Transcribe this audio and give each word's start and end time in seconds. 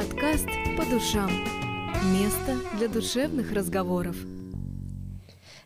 Подкаст 0.00 0.48
«По 0.78 0.86
душам». 0.86 1.30
Место 2.10 2.56
для 2.78 2.88
душевных 2.88 3.52
разговоров. 3.52 4.16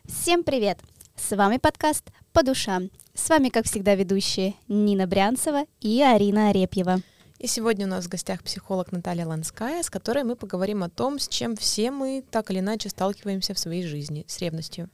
Всем 0.03 0.43
привет! 0.43 0.77
С 1.15 1.33
вами 1.33 1.55
подкаст 1.55 2.03
«По 2.33 2.43
душам». 2.43 2.89
С 3.13 3.29
вами, 3.29 3.47
как 3.47 3.63
всегда, 3.63 3.95
ведущие 3.95 4.55
Нина 4.67 5.07
Брянцева 5.07 5.63
и 5.79 6.01
Арина 6.01 6.49
Арепьева. 6.49 6.99
И 7.39 7.47
сегодня 7.47 7.85
у 7.85 7.89
нас 7.89 8.07
в 8.07 8.09
гостях 8.09 8.43
психолог 8.43 8.91
Наталья 8.91 9.25
Ланская, 9.25 9.81
с 9.81 9.89
которой 9.89 10.25
мы 10.25 10.35
поговорим 10.35 10.83
о 10.83 10.89
том, 10.89 11.17
с 11.17 11.29
чем 11.29 11.55
все 11.55 11.89
мы 11.89 12.21
так 12.29 12.51
или 12.51 12.59
иначе 12.59 12.89
сталкиваемся 12.89 13.53
в 13.53 13.59
своей 13.59 13.83
жизни, 13.87 14.25
с 14.27 14.39
ревностью. 14.39 14.89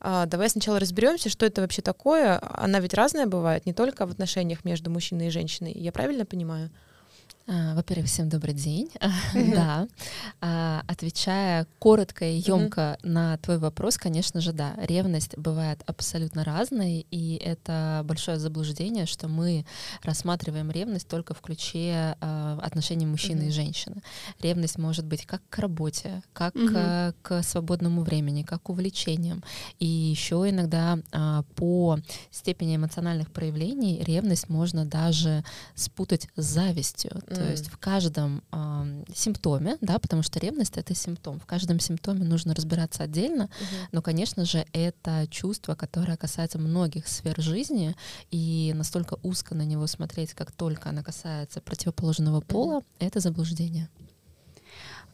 А, 0.00 0.26
давай 0.26 0.50
сначала 0.50 0.80
разберемся, 0.80 1.28
что 1.28 1.46
это 1.46 1.60
вообще 1.60 1.80
такое. 1.80 2.40
Она 2.42 2.80
ведь 2.80 2.94
разная 2.94 3.26
бывает, 3.26 3.66
не 3.66 3.72
только 3.72 4.04
в 4.04 4.10
отношениях 4.10 4.64
между 4.64 4.90
мужчиной 4.90 5.28
и 5.28 5.30
женщиной. 5.30 5.74
Я 5.74 5.92
правильно 5.92 6.26
понимаю? 6.26 6.72
А, 7.50 7.74
во-первых, 7.74 8.06
всем 8.08 8.28
добрый 8.28 8.54
день. 8.54 8.90
Да. 9.58 9.88
А, 10.40 10.82
отвечая 10.86 11.66
коротко 11.78 12.24
и 12.24 12.42
емко 12.46 12.98
на 13.02 13.38
твой 13.38 13.58
вопрос, 13.58 13.96
конечно 13.96 14.40
же, 14.40 14.52
да. 14.52 14.74
Ревность 14.76 15.36
бывает 15.38 15.82
абсолютно 15.86 16.44
разной, 16.44 17.06
и 17.10 17.36
это 17.36 18.02
большое 18.04 18.38
заблуждение, 18.38 19.06
что 19.06 19.28
мы 19.28 19.64
рассматриваем 20.02 20.70
ревность 20.70 21.08
только 21.08 21.32
в 21.32 21.40
ключе 21.40 22.16
а, 22.20 22.58
отношений 22.62 23.06
мужчины 23.06 23.44
и 23.44 23.50
женщины. 23.50 24.02
Ревность 24.40 24.78
может 24.78 25.06
быть 25.06 25.24
как 25.24 25.40
к 25.48 25.58
работе, 25.58 26.22
как 26.34 26.54
к 27.22 27.42
свободному 27.42 28.02
времени, 28.02 28.42
как 28.42 28.62
к 28.64 28.68
увлечениям. 28.68 29.42
И 29.78 29.86
еще 29.86 30.44
иногда 30.48 30.98
по 31.54 31.98
степени 32.30 32.76
эмоциональных 32.76 33.30
проявлений 33.30 34.02
ревность 34.04 34.50
можно 34.50 34.84
даже 34.84 35.44
спутать 35.74 36.28
с 36.36 36.44
завистью. 36.44 37.12
То 37.38 37.50
есть 37.50 37.68
в 37.70 37.78
каждом 37.78 38.42
э, 38.52 39.04
симптоме, 39.14 39.76
да, 39.80 39.98
потому 39.98 40.22
что 40.22 40.38
ревность 40.38 40.76
это 40.76 40.94
симптом, 40.94 41.38
в 41.40 41.46
каждом 41.46 41.80
симптоме 41.80 42.24
нужно 42.24 42.54
разбираться 42.54 43.02
отдельно, 43.02 43.42
uh-huh. 43.42 43.88
но, 43.92 44.02
конечно 44.02 44.44
же, 44.44 44.66
это 44.72 45.26
чувство, 45.30 45.74
которое 45.74 46.16
касается 46.16 46.58
многих 46.58 47.08
сфер 47.08 47.40
жизни, 47.40 47.94
и 48.30 48.72
настолько 48.74 49.18
узко 49.22 49.54
на 49.54 49.62
него 49.62 49.86
смотреть, 49.86 50.34
как 50.34 50.52
только 50.52 50.88
оно 50.88 51.02
касается 51.02 51.60
противоположного 51.60 52.40
пола, 52.40 52.80
uh-huh. 52.80 52.84
это 53.06 53.20
заблуждение. 53.20 53.88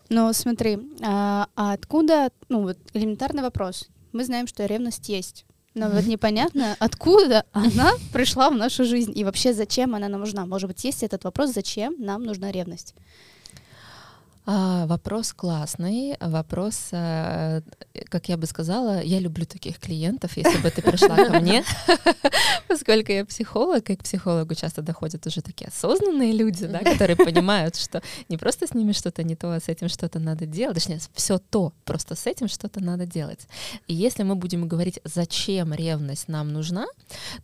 Но 0.09 0.33
смотри, 0.33 0.79
а, 1.03 1.49
а 1.57 1.73
откуда, 1.73 2.31
ну 2.49 2.63
вот 2.63 2.79
элементарный 2.93 3.43
вопрос. 3.43 3.89
Мы 4.13 4.25
знаем, 4.25 4.47
что 4.47 4.67
ревность 4.67 5.09
есть. 5.09 5.45
Но 5.75 5.89
вот 5.91 6.07
непонятно, 6.07 6.77
откуда 6.79 7.45
она 7.53 7.93
пришла 8.13 8.49
в 8.51 8.55
нашу 8.55 8.85
жизнь 8.85 9.13
и 9.15 9.25
вообще 9.25 9.53
зачем 9.53 9.95
она 9.95 10.09
нам 10.09 10.21
нужна. 10.21 10.47
Может 10.47 10.69
быть, 10.69 10.85
есть 10.85 11.03
этот 11.03 11.25
вопрос, 11.25 11.53
зачем 11.53 11.97
нам 11.99 12.23
нужна 12.23 12.53
ревность? 12.53 12.95
А, 14.47 14.87
вопрос 14.87 15.33
классный, 15.33 16.17
вопрос, 16.21 16.89
а, 16.93 17.63
как 18.11 18.29
я 18.29 18.37
бы 18.37 18.47
сказала, 18.47 19.03
я 19.03 19.19
люблю 19.19 19.47
таких 19.47 19.79
клиентов, 19.79 20.37
если 20.37 20.59
бы 20.59 20.71
ты 20.71 20.83
пришла 20.83 21.17
ко 21.17 21.41
мне, 21.41 21.65
поскольку 22.69 23.11
я 23.13 23.25
психолог, 23.25 23.89
и 23.89 23.97
к 23.97 24.03
психологу 24.03 24.55
часто 24.55 24.83
доходят 24.83 25.27
уже 25.27 25.41
такие 25.41 25.69
осознанные 25.69 26.33
люди, 26.33 26.67
да, 26.67 26.81
которые 26.81 27.17
понимают, 27.17 27.77
что 27.77 28.03
не 28.29 28.37
просто 28.37 28.67
с 28.67 28.75
ними 28.75 28.93
что-то 28.93 29.23
не 29.23 29.35
то, 29.35 29.51
а 29.51 29.61
с 29.61 29.69
этим 29.71 29.89
что-то 29.89 30.19
надо 30.19 30.45
делать, 30.45 30.75
точнее, 30.75 31.01
все 31.15 31.39
то, 31.39 31.73
просто 31.87 32.15
с 32.15 32.27
этим 32.27 32.49
что-то 32.49 32.85
надо 32.85 33.07
делать. 33.07 33.49
И 33.87 33.95
если 33.95 34.25
мы 34.25 34.35
будем 34.35 34.69
говорить, 34.69 35.01
зачем 35.05 35.73
ревность 35.73 36.29
нам 36.29 36.53
нужна, 36.53 36.87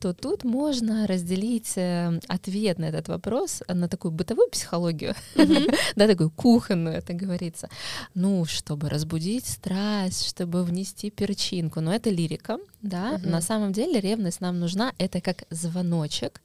то 0.01 0.12
тут 0.12 0.45
можно 0.45 1.06
разделить 1.06 1.73
э, 1.77 2.21
ответ 2.28 2.78
на 2.78 2.84
этот 2.84 3.09
вопрос 3.09 3.62
на 3.69 3.89
такую 3.89 4.12
бытовую 4.12 4.51
психологию, 4.51 5.15
да, 5.97 6.06
такую 6.06 6.31
кухонную, 6.31 6.90
это 6.91 7.13
говорится. 7.13 7.69
Ну, 8.15 8.45
чтобы 8.45 8.89
разбудить 8.89 9.47
страсть, 9.47 10.27
чтобы 10.27 10.65
внести 10.65 11.11
перчинку. 11.11 11.81
Но 11.81 11.93
это 11.93 12.11
лирика, 12.11 12.59
да. 12.83 13.12
Угу. 13.15 13.28
На 13.28 13.41
самом 13.41 13.73
деле 13.73 14.01
ревность 14.01 14.41
нам 14.41 14.59
нужна. 14.59 14.93
Это 14.99 15.21
как 15.21 15.45
звоночек 15.50 16.41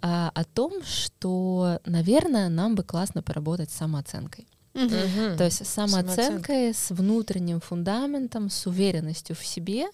а, 0.00 0.30
о 0.34 0.44
том, 0.44 0.82
что, 0.84 1.80
наверное, 1.84 2.48
нам 2.48 2.74
бы 2.74 2.82
классно 2.82 3.22
поработать 3.22 3.70
с 3.70 3.74
самооценкой. 3.74 4.46
Угу. 4.74 5.36
То 5.38 5.44
есть 5.44 5.66
самооценкой, 5.66 6.74
с 6.74 6.90
внутренним 6.90 7.60
фундаментом, 7.60 8.50
с 8.50 8.66
уверенностью 8.66 9.36
в 9.36 9.46
себе, 9.46 9.86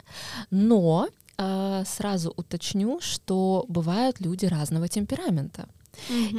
но 0.51 1.09
а, 1.37 1.85
сразу 1.85 2.33
уточню, 2.37 3.01
что 3.01 3.65
бывают 3.69 4.21
люди 4.21 4.47
разного 4.47 4.89
темперамента. 4.89 5.69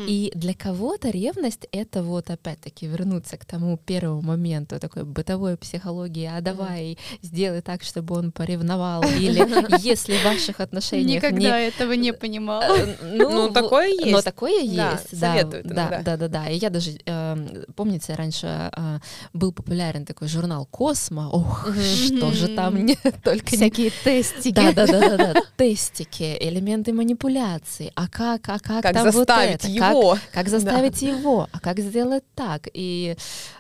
И 0.08 0.32
для 0.36 0.54
кого-то 0.54 1.10
ревность— 1.10 1.68
это 1.72 2.04
вот 2.04 2.30
опять-таки 2.30 2.88
вернуться 2.88 3.38
к 3.38 3.46
тому 3.46 3.78
первому 3.78 4.22
моменту 4.22 4.80
такой 4.80 5.04
бытовой 5.04 5.58
психологии, 5.58 6.26
а 6.26 6.42
давай 6.42 6.98
сделай 7.22 7.62
так, 7.62 7.84
чтобы 7.84 8.16
он 8.16 8.32
поревновал, 8.32 9.04
или 9.20 9.42
если 9.82 10.18
в 10.18 10.24
ваших 10.24 10.60
отношениях... 10.60 11.24
Никогда 11.24 11.60
не... 11.60 11.68
этого 11.68 11.94
не 11.94 12.14
понимала. 12.14 12.64
Э, 12.64 12.96
ну, 13.02 13.30
ну, 13.30 13.54
такое 13.54 13.88
есть. 13.88 14.12
Но 14.12 14.22
такое 14.22 14.62
есть, 14.62 15.12
да. 15.12 15.34
Советуют 15.34 15.68
да, 15.68 16.02
да, 16.04 16.18
да, 16.18 16.28
да. 16.28 16.50
И 16.50 16.58
я 16.58 16.70
даже, 16.70 16.92
э, 17.06 17.64
помните, 17.76 18.14
раньше 18.16 18.72
э, 18.76 19.00
был 19.34 19.52
популярен 19.52 20.06
такой 20.06 20.28
журнал 20.28 20.66
«Космо», 20.66 21.30
ох, 21.30 21.68
что 22.06 22.32
же 22.32 22.50
там 22.50 22.84
не 22.86 22.96
только... 23.24 23.56
Всякие 23.56 23.92
тестики. 24.04 24.54
Да, 24.54 24.72
да, 24.74 24.88
да, 24.88 25.18
да, 25.18 25.34
тестики, 25.58 26.38
элементы 26.40 26.94
манипуляции, 26.94 27.92
а 27.96 28.08
как, 28.08 28.48
а 28.50 28.60
как, 28.60 28.84
как 28.84 28.94
там 28.94 29.12
вот 29.12 29.28
заставить 29.42 29.64
его. 29.76 30.14
Как, 30.14 30.32
как 30.32 30.50
заставить 30.50 31.02
да. 31.02 31.08
его, 31.08 31.48
а 31.52 31.60
как 31.60 31.80
сделать 31.80 32.24
так. 32.36 32.68
И 32.74 33.16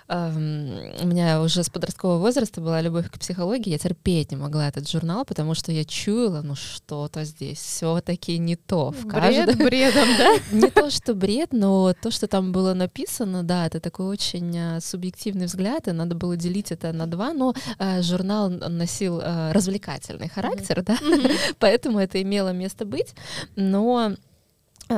эм, 0.07 0.79
у 1.01 1.07
меня 1.07 1.41
уже 1.41 1.63
с 1.63 1.69
подросткового 1.69 2.19
возраста 2.19 2.61
была 2.61 2.81
любовь 2.81 3.09
к 3.09 3.19
психологии, 3.19 3.71
я 3.71 3.77
терпеть 3.77 4.31
не 4.31 4.37
могла 4.37 4.67
этот 4.67 4.89
журнал, 4.89 5.25
потому 5.25 5.55
что 5.55 5.71
я 5.71 5.85
чуяла, 5.85 6.41
ну 6.41 6.55
что-то 6.55 7.23
здесь 7.23 7.59
все-таки 7.59 8.37
не 8.37 8.55
то. 8.55 8.91
В 8.91 9.05
бред 9.05 9.45
каждом... 9.47 9.57
бредом, 9.65 10.07
да? 10.17 10.31
Не 10.51 10.69
то, 10.69 10.89
что 10.89 11.13
бред, 11.13 11.49
но 11.53 11.93
то, 11.93 12.11
что 12.11 12.27
там 12.27 12.51
было 12.51 12.73
написано, 12.73 13.43
да, 13.43 13.67
это 13.67 13.79
такой 13.79 14.07
очень 14.07 14.55
э, 14.55 14.79
субъективный 14.81 15.45
взгляд, 15.45 15.87
и 15.87 15.91
надо 15.91 16.15
было 16.15 16.35
делить 16.35 16.71
это 16.71 16.91
на 16.93 17.07
два, 17.07 17.33
но 17.33 17.53
э, 17.79 18.01
журнал 18.01 18.49
носил 18.49 19.19
э, 19.19 19.51
развлекательный 19.51 20.29
характер, 20.29 20.79
mm-hmm. 20.79 20.83
да, 20.83 20.93
mm-hmm. 20.95 21.55
поэтому 21.59 21.99
это 21.99 22.21
имело 22.21 22.49
место 22.49 22.85
быть, 22.85 23.13
но 23.55 24.15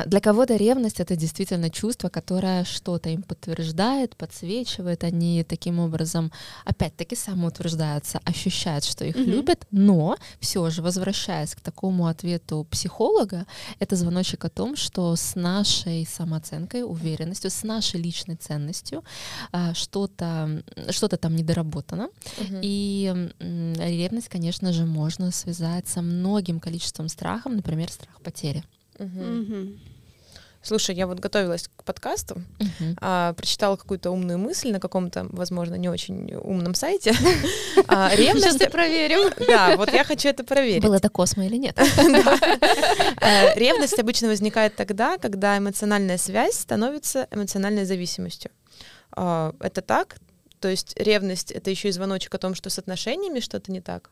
для 0.05 0.19
кого-то 0.19 0.55
ревность 0.55 0.99
это 0.99 1.15
действительно 1.15 1.69
чувство, 1.69 2.09
которое 2.09 2.63
что-то 2.63 3.09
им 3.09 3.21
подтверждает, 3.23 4.15
подсвечивает. 4.15 5.03
Они 5.03 5.43
таким 5.43 5.79
образом, 5.79 6.31
опять-таки, 6.65 7.15
самоутверждаются, 7.15 8.19
ощущают, 8.23 8.83
что 8.83 9.05
их 9.05 9.15
mm-hmm. 9.15 9.31
любят, 9.31 9.67
но 9.71 10.17
все 10.39 10.69
же, 10.69 10.81
возвращаясь 10.81 11.55
к 11.55 11.61
такому 11.61 12.07
ответу 12.07 12.65
психолога, 12.69 13.45
это 13.79 13.95
звоночек 13.95 14.45
о 14.45 14.49
том, 14.49 14.75
что 14.75 15.15
с 15.15 15.35
нашей 15.35 16.05
самооценкой, 16.05 16.83
уверенностью, 16.83 17.51
с 17.51 17.63
нашей 17.63 18.01
личной 18.01 18.35
ценностью 18.35 19.03
а, 19.51 19.73
что-то 19.73 20.63
что 20.89 21.07
там 21.07 21.35
недоработано. 21.35 22.09
Mm-hmm. 22.37 22.59
И 22.63 23.29
ревность, 23.39 24.29
конечно 24.29 24.73
же, 24.73 24.85
можно 24.85 25.31
связать 25.31 25.87
со 25.87 26.01
многим 26.01 26.59
количеством 26.59 27.09
страхов, 27.09 27.53
например, 27.53 27.89
страх 27.91 28.21
потери. 28.21 28.63
Угу. 28.99 29.77
Слушай, 30.63 30.95
я 30.95 31.07
вот 31.07 31.19
готовилась 31.19 31.69
к 31.75 31.83
подкасту, 31.83 32.35
uh-huh. 32.59 32.97
а, 33.01 33.33
прочитала 33.33 33.75
какую-то 33.75 34.11
умную 34.11 34.39
мысль 34.39 34.71
на 34.71 34.79
каком-то, 34.79 35.27
возможно, 35.29 35.75
не 35.75 35.89
очень 35.89 36.33
умном 36.35 36.73
сайте. 36.73 37.13
а, 37.89 38.15
ревность... 38.15 38.53
Сейчас 38.53 38.71
проверим. 38.71 39.29
Да, 39.45 39.75
вот 39.75 39.91
я 39.91 40.05
хочу 40.05 40.29
это 40.29 40.45
проверить. 40.45 40.81
Было 40.81 40.95
это 40.95 41.09
космо 41.09 41.45
или 41.45 41.57
нет? 41.57 41.77
А, 43.25 43.53
ревность 43.55 43.99
обычно 43.99 44.27
возникает 44.27 44.75
тогда, 44.75 45.17
когда 45.17 45.57
эмоциональная 45.57 46.17
связь 46.17 46.55
становится 46.55 47.27
эмоциональной 47.31 47.85
зависимостью. 47.85 48.51
А, 49.11 49.53
это 49.59 49.81
так? 49.81 50.17
То 50.59 50.69
есть 50.69 50.93
ревность— 50.97 51.51
это 51.53 51.69
еще 51.69 51.89
и 51.89 51.91
звоночек 51.91 52.33
о 52.35 52.37
том, 52.37 52.55
что 52.55 52.69
с 52.69 52.79
отношениями 52.79 53.39
что-то 53.39 53.71
не 53.71 53.81
так? 53.81 54.09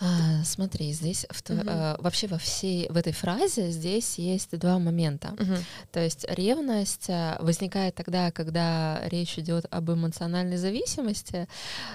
А, 0.00 0.42
смотри, 0.44 0.92
здесь 0.92 1.26
в, 1.28 1.50
угу. 1.50 1.60
а, 1.66 1.96
вообще 2.00 2.26
во 2.26 2.38
всей 2.38 2.88
в 2.88 2.96
этой 2.96 3.12
фразе 3.12 3.70
здесь 3.70 4.18
есть 4.18 4.58
два 4.58 4.78
момента. 4.78 5.34
Угу. 5.38 5.54
То 5.92 6.00
есть 6.00 6.24
ревность 6.28 7.10
а, 7.10 7.36
возникает 7.40 7.94
тогда, 7.94 8.30
когда 8.30 9.00
речь 9.04 9.38
идет 9.38 9.66
об 9.70 9.90
эмоциональной 9.90 10.56
зависимости. 10.56 11.46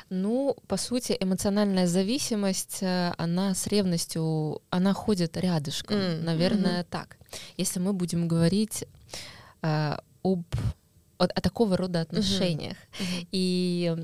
Ну, 0.09 0.55
по 0.67 0.77
сути, 0.77 1.17
эмоциональная 1.19 1.87
зависимость, 1.87 2.83
она 2.83 3.55
с 3.55 3.65
ревностью, 3.67 4.61
она 4.69 4.93
ходит 4.93 5.35
рядышком, 5.37 5.97
mm. 5.97 6.21
наверное, 6.21 6.81
угу. 6.81 6.87
так. 6.91 7.17
Если 7.57 7.79
мы 7.79 7.93
будем 7.93 8.27
говорить 8.27 8.85
а, 9.61 9.99
об 10.23 10.43
о, 11.17 11.23
о 11.23 11.41
такого 11.41 11.77
рода 11.77 12.01
отношениях. 12.01 12.75
Uh-huh. 12.99 13.27
И 13.31 13.95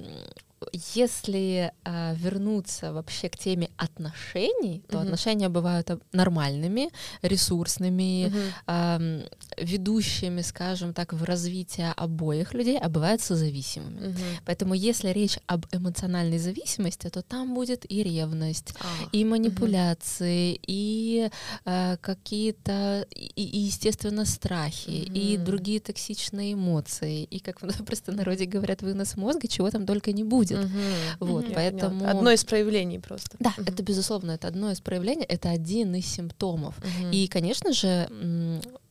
если 0.74 1.72
э, 1.84 2.16
вернуться 2.16 2.94
вообще 2.94 3.30
к 3.30 3.38
теме 3.38 3.70
отношений, 3.78 4.84
то 4.88 4.98
mm-hmm. 4.98 5.02
отношения 5.04 5.50
бывают 5.50 5.90
нормальными, 6.12 6.90
ресурсными, 7.22 8.28
mm-hmm. 8.28 8.52
э, 8.68 9.28
ведущими, 9.58 10.42
скажем 10.42 10.94
так, 10.94 11.14
в 11.14 11.24
развитие 11.24 11.92
обоих 11.92 12.54
людей, 12.54 12.78
а 12.78 12.90
бывают 12.90 13.22
созависимыми. 13.22 14.10
Угу. 14.10 14.18
Поэтому 14.46 14.74
если 14.74 15.10
речь 15.10 15.38
об 15.48 15.66
эмоциональной 15.72 16.40
зависимости, 16.40 17.10
то 17.10 17.22
там 17.22 17.54
будет 17.54 17.86
и 17.92 18.04
ревность, 18.04 18.74
а, 18.80 18.86
и 19.12 19.26
манипуляции, 19.26 20.54
угу. 20.54 20.64
и 20.68 21.30
э, 21.66 21.98
какие-то, 22.02 23.06
и, 23.16 23.44
и, 23.44 23.60
естественно, 23.60 24.26
страхи, 24.26 25.06
угу. 25.06 25.14
и 25.14 25.38
другие 25.38 25.80
токсичные 25.80 26.54
эмоции, 26.54 27.24
и, 27.24 27.40
как 27.40 27.62
в 27.62 27.84
простонародье 27.84 28.48
говорят, 28.48 28.82
вынос 28.82 29.16
мозга, 29.16 29.48
чего 29.48 29.70
там 29.70 29.86
только 29.86 30.12
не 30.12 30.24
будет. 30.24 30.51
Угу. 30.60 31.28
Вот, 31.32 31.46
угу. 31.46 31.54
поэтому... 31.54 32.08
Одно 32.08 32.32
из 32.32 32.44
проявлений 32.44 33.00
просто. 33.00 33.38
Да, 33.40 33.54
угу. 33.58 33.66
это, 33.66 33.84
безусловно, 33.84 34.32
это 34.32 34.48
одно 34.48 34.72
из 34.72 34.82
проявлений, 34.82 35.24
это 35.24 35.50
один 35.50 35.96
из 35.96 36.06
симптомов. 36.06 36.78
Угу. 36.80 37.12
И, 37.12 37.28
конечно 37.28 37.74
же, 37.74 38.10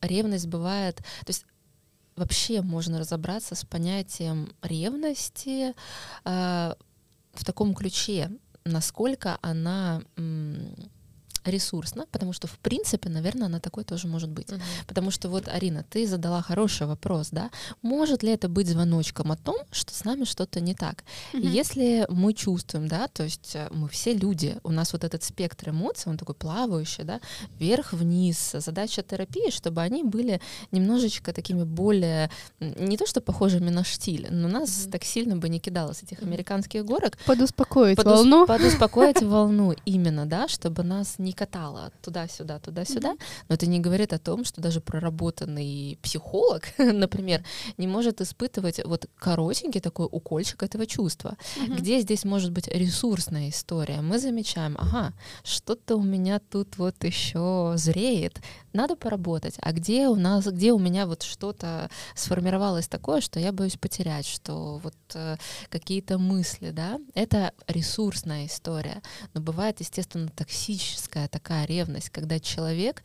ревность 0.00 0.46
бывает, 0.46 0.96
то 0.96 1.28
есть 1.28 1.44
вообще 2.16 2.62
можно 2.62 2.98
разобраться 2.98 3.54
с 3.54 3.64
понятием 3.64 4.52
ревности 4.62 5.74
э, 6.24 6.74
в 7.34 7.44
таком 7.44 7.74
ключе, 7.74 8.30
насколько 8.64 9.38
она 9.40 10.02
ресурсно, 11.44 12.06
потому 12.10 12.32
что, 12.32 12.46
в 12.46 12.58
принципе, 12.58 13.08
наверное, 13.08 13.46
она 13.46 13.60
такой 13.60 13.84
тоже 13.84 14.08
может 14.08 14.30
быть. 14.30 14.50
Угу. 14.50 14.60
Потому 14.86 15.10
что 15.10 15.28
вот, 15.28 15.48
Арина, 15.48 15.84
ты 15.88 16.06
задала 16.06 16.42
хороший 16.42 16.86
вопрос, 16.86 17.28
да, 17.30 17.50
может 17.82 18.22
ли 18.22 18.30
это 18.30 18.48
быть 18.48 18.68
звоночком 18.68 19.32
о 19.32 19.36
том, 19.36 19.56
что 19.70 19.94
с 19.94 20.04
нами 20.04 20.24
что-то 20.24 20.60
не 20.60 20.74
так? 20.74 21.04
Угу. 21.32 21.42
если 21.42 22.06
мы 22.08 22.32
чувствуем, 22.34 22.88
да, 22.88 23.08
то 23.08 23.22
есть 23.22 23.54
э, 23.54 23.68
мы 23.70 23.88
все 23.88 24.14
люди, 24.14 24.56
у 24.62 24.70
нас 24.70 24.92
вот 24.92 25.04
этот 25.04 25.22
спектр 25.22 25.70
эмоций, 25.70 26.10
он 26.10 26.18
такой 26.18 26.34
плавающий, 26.34 27.04
да, 27.04 27.20
вверх-вниз. 27.58 28.56
Задача 28.58 29.02
терапии, 29.02 29.50
чтобы 29.50 29.80
они 29.82 30.04
были 30.04 30.40
немножечко 30.70 31.32
такими 31.32 31.64
более, 31.64 32.30
не 32.60 32.96
то 32.96 33.06
что 33.06 33.20
похожими 33.20 33.70
на 33.70 33.84
штиль, 33.84 34.26
но 34.30 34.48
нас 34.48 34.84
угу. 34.84 34.92
так 34.92 35.04
сильно 35.04 35.36
бы 35.36 35.48
не 35.48 35.60
кидало 35.60 35.92
с 35.92 36.02
этих 36.02 36.22
американских 36.22 36.84
горок. 36.84 37.16
Подуспокоить 37.26 37.98
подус- 37.98 38.16
волну. 38.16 38.46
Подуспокоить 38.46 39.22
волну 39.22 39.74
именно, 39.84 40.26
да, 40.26 40.48
чтобы 40.48 40.82
нас 40.82 41.18
не 41.18 41.29
не 41.30 41.34
катала 41.34 41.92
туда-сюда, 42.02 42.58
туда-сюда, 42.58 43.12
mm-hmm. 43.12 43.44
но 43.48 43.54
это 43.54 43.66
не 43.66 43.78
говорит 43.78 44.12
о 44.12 44.18
том, 44.18 44.44
что 44.44 44.60
даже 44.60 44.80
проработанный 44.80 45.96
психолог, 46.02 46.62
например, 46.78 47.44
не 47.78 47.86
может 47.86 48.20
испытывать 48.20 48.80
вот 48.84 49.06
коротенький 49.16 49.80
такой 49.80 50.08
укольчик 50.10 50.62
этого 50.62 50.86
чувства. 50.86 51.30
Mm-hmm. 51.30 51.76
Где 51.76 52.00
здесь 52.00 52.24
может 52.24 52.50
быть 52.50 52.66
ресурсная 52.68 53.48
история? 53.48 54.00
Мы 54.00 54.18
замечаем, 54.18 54.76
ага, 54.78 55.12
что-то 55.44 55.96
у 55.96 56.02
меня 56.02 56.40
тут 56.40 56.78
вот 56.78 57.04
еще 57.04 57.74
зреет, 57.76 58.40
надо 58.72 58.96
поработать. 58.96 59.54
А 59.60 59.72
где 59.72 60.08
у 60.08 60.16
нас, 60.16 60.46
где 60.46 60.72
у 60.72 60.78
меня 60.78 61.06
вот 61.06 61.22
что-то 61.22 61.90
сформировалось 62.14 62.88
такое, 62.88 63.20
что 63.20 63.38
я 63.40 63.52
боюсь 63.52 63.76
потерять, 63.76 64.26
что 64.26 64.80
вот 64.82 64.94
э, 65.14 65.36
какие-то 65.68 66.18
мысли, 66.18 66.70
да, 66.70 66.98
это 67.14 67.52
ресурсная 67.68 68.46
история. 68.46 69.02
Но 69.34 69.40
бывает, 69.40 69.80
естественно, 69.80 70.28
токсическая 70.28 71.19
такая 71.28 71.66
ревность, 71.66 72.10
когда 72.10 72.38
человек 72.40 73.02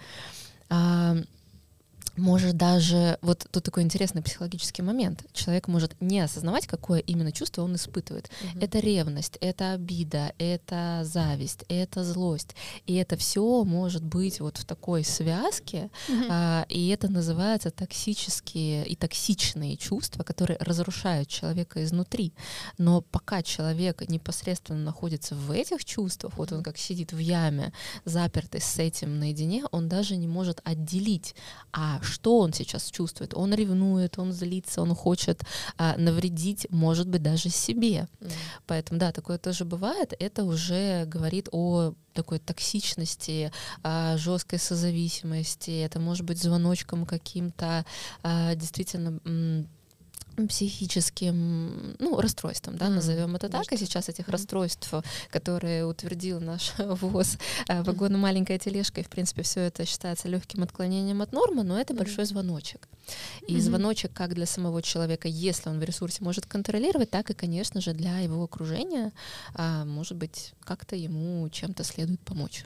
может 2.18 2.56
даже, 2.58 3.18
вот 3.22 3.46
тут 3.52 3.64
такой 3.64 3.84
интересный 3.84 4.22
психологический 4.22 4.82
момент, 4.82 5.26
человек 5.34 5.68
может 5.68 6.00
не 6.02 6.20
осознавать, 6.20 6.68
какое 6.68 7.00
именно 7.00 7.32
чувство 7.32 7.64
он 7.64 7.76
испытывает. 7.76 8.30
Угу. 8.42 8.60
Это 8.64 8.80
ревность, 8.80 9.38
это 9.42 9.74
обида, 9.74 10.34
это 10.38 11.02
зависть, 11.04 11.66
это 11.68 12.04
злость. 12.04 12.56
И 12.86 12.96
это 12.96 13.18
все 13.18 13.64
может 13.64 14.04
быть 14.04 14.40
вот 14.40 14.58
в 14.58 14.66
такой 14.66 15.04
связке, 15.04 15.90
угу. 16.08 16.24
а, 16.30 16.66
и 16.70 16.88
это 16.90 17.12
называется 17.12 17.72
токсические 17.72 18.88
и 18.88 18.96
токсичные 18.96 19.78
чувства, 19.78 20.24
которые 20.24 20.58
разрушают 20.60 21.28
человека 21.28 21.84
изнутри. 21.84 22.34
Но 22.78 23.02
пока 23.02 23.44
человек 23.44 24.08
непосредственно 24.08 24.80
находится 24.80 25.36
в 25.36 25.52
этих 25.52 25.84
чувствах, 25.86 26.38
вот 26.38 26.52
он 26.52 26.64
как 26.64 26.78
сидит 26.78 27.14
в 27.14 27.18
яме, 27.18 27.74
запертый 28.06 28.62
с 28.62 28.80
этим 28.80 29.20
наедине, 29.20 29.66
он 29.72 29.90
даже 29.90 30.16
не 30.16 30.28
может 30.28 30.62
отделить, 30.64 31.36
а 31.72 32.00
что 32.06 32.40
он 32.40 32.54
сейчас 32.54 32.90
чувствует. 32.92 33.34
Он 33.34 33.54
ревнует, 33.54 34.18
он 34.20 34.32
злится, 34.32 34.82
он 34.82 34.96
хочет 34.96 35.44
а, 35.78 35.96
навредить, 35.98 36.68
может 36.70 37.08
быть, 37.08 37.24
даже 37.24 37.50
себе. 37.50 38.08
Mm. 38.20 38.32
Поэтому, 38.68 39.00
да, 39.00 39.12
такое 39.12 39.38
тоже 39.38 39.66
бывает. 39.66 40.14
Это 40.20 40.44
уже 40.44 41.06
говорит 41.06 41.50
о 41.52 41.94
такой 42.14 42.40
токсичности, 42.40 43.52
а, 43.84 44.18
жесткой 44.18 44.60
созависимости. 44.60 45.82
Это 45.82 46.00
может 46.00 46.26
быть 46.26 46.42
звоночком 46.42 47.06
каким-то 47.06 47.86
а, 48.24 48.56
действительно 48.56 49.20
психическим 50.50 51.96
ну, 52.00 52.20
расстройством, 52.20 52.78
да, 52.78 52.90
назовем 52.90 53.36
это 53.36 53.50
так. 53.50 53.72
И 53.72 53.78
сейчас 53.78 54.10
этих 54.10 54.28
расстройств, 54.28 54.94
которые 55.30 55.86
утвердил 55.86 56.40
наш 56.40 56.74
ВОЗ, 56.78 57.38
э, 57.68 57.84
вагон 57.84 58.20
маленькая 58.20 58.60
тележка, 58.60 59.02
и 59.02 59.04
в 59.04 59.10
принципе 59.10 59.44
все 59.44 59.62
это 59.62 59.86
считается 59.86 60.28
легким 60.28 60.64
отклонением 60.64 61.22
от 61.22 61.32
нормы, 61.32 61.64
но 61.64 61.80
это 61.80 61.94
большой 61.94 62.26
звоночек. 62.26 62.88
И 63.48 63.56
mm-hmm. 63.56 63.60
звоночек 63.60 64.14
как 64.14 64.34
для 64.34 64.46
самого 64.46 64.82
человека, 64.82 65.28
если 65.28 65.70
он 65.70 65.80
в 65.80 65.84
ресурсе 65.84 66.24
может 66.24 66.46
контролировать, 66.46 67.10
так 67.10 67.30
и, 67.30 67.34
конечно 67.34 67.82
же, 67.82 67.94
для 67.94 68.20
его 68.20 68.44
окружения, 68.44 69.14
а, 69.54 69.86
может 69.86 70.18
быть, 70.18 70.54
как-то 70.64 70.96
ему 70.96 71.48
чем-то 71.50 71.84
следует 71.84 72.20
помочь. 72.22 72.66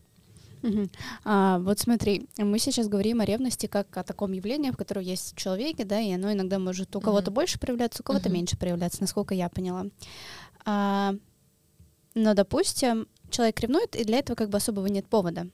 Угу. 0.62 0.90
А, 1.24 1.60
вот 1.60 1.80
смотри, 1.80 2.28
мы 2.38 2.60
сейчас 2.60 2.88
говорим 2.88 3.22
о 3.22 3.26
ревности 3.26 3.68
как 3.68 3.96
о 3.98 4.04
таком 4.04 4.32
явлении, 4.32 4.72
в 4.72 4.78
котором 4.78 5.04
есть 5.04 5.34
в 5.34 5.38
человеке, 5.38 5.86
да, 5.86 6.00
и 6.00 6.12
оно 6.12 6.34
иногда 6.34 6.60
может 6.60 6.96
у 6.96 7.02
кого-то 7.02 7.32
угу. 7.32 7.36
больше 7.36 7.60
проявляться, 7.60 8.02
у 8.02 8.06
кого-то 8.06 8.28
угу. 8.28 8.36
меньше 8.36 8.58
проявляться, 8.58 9.02
насколько 9.02 9.34
я 9.34 9.50
поняла. 9.50 9.86
А, 10.66 11.16
но, 12.14 12.34
допустим, 12.34 13.08
человек 13.30 13.60
ревнует, 13.60 13.96
и 13.96 14.04
для 14.04 14.20
этого 14.20 14.36
как 14.36 14.50
бы 14.50 14.58
особого 14.58 14.88
нет 14.88 15.08
повода. 15.08 15.48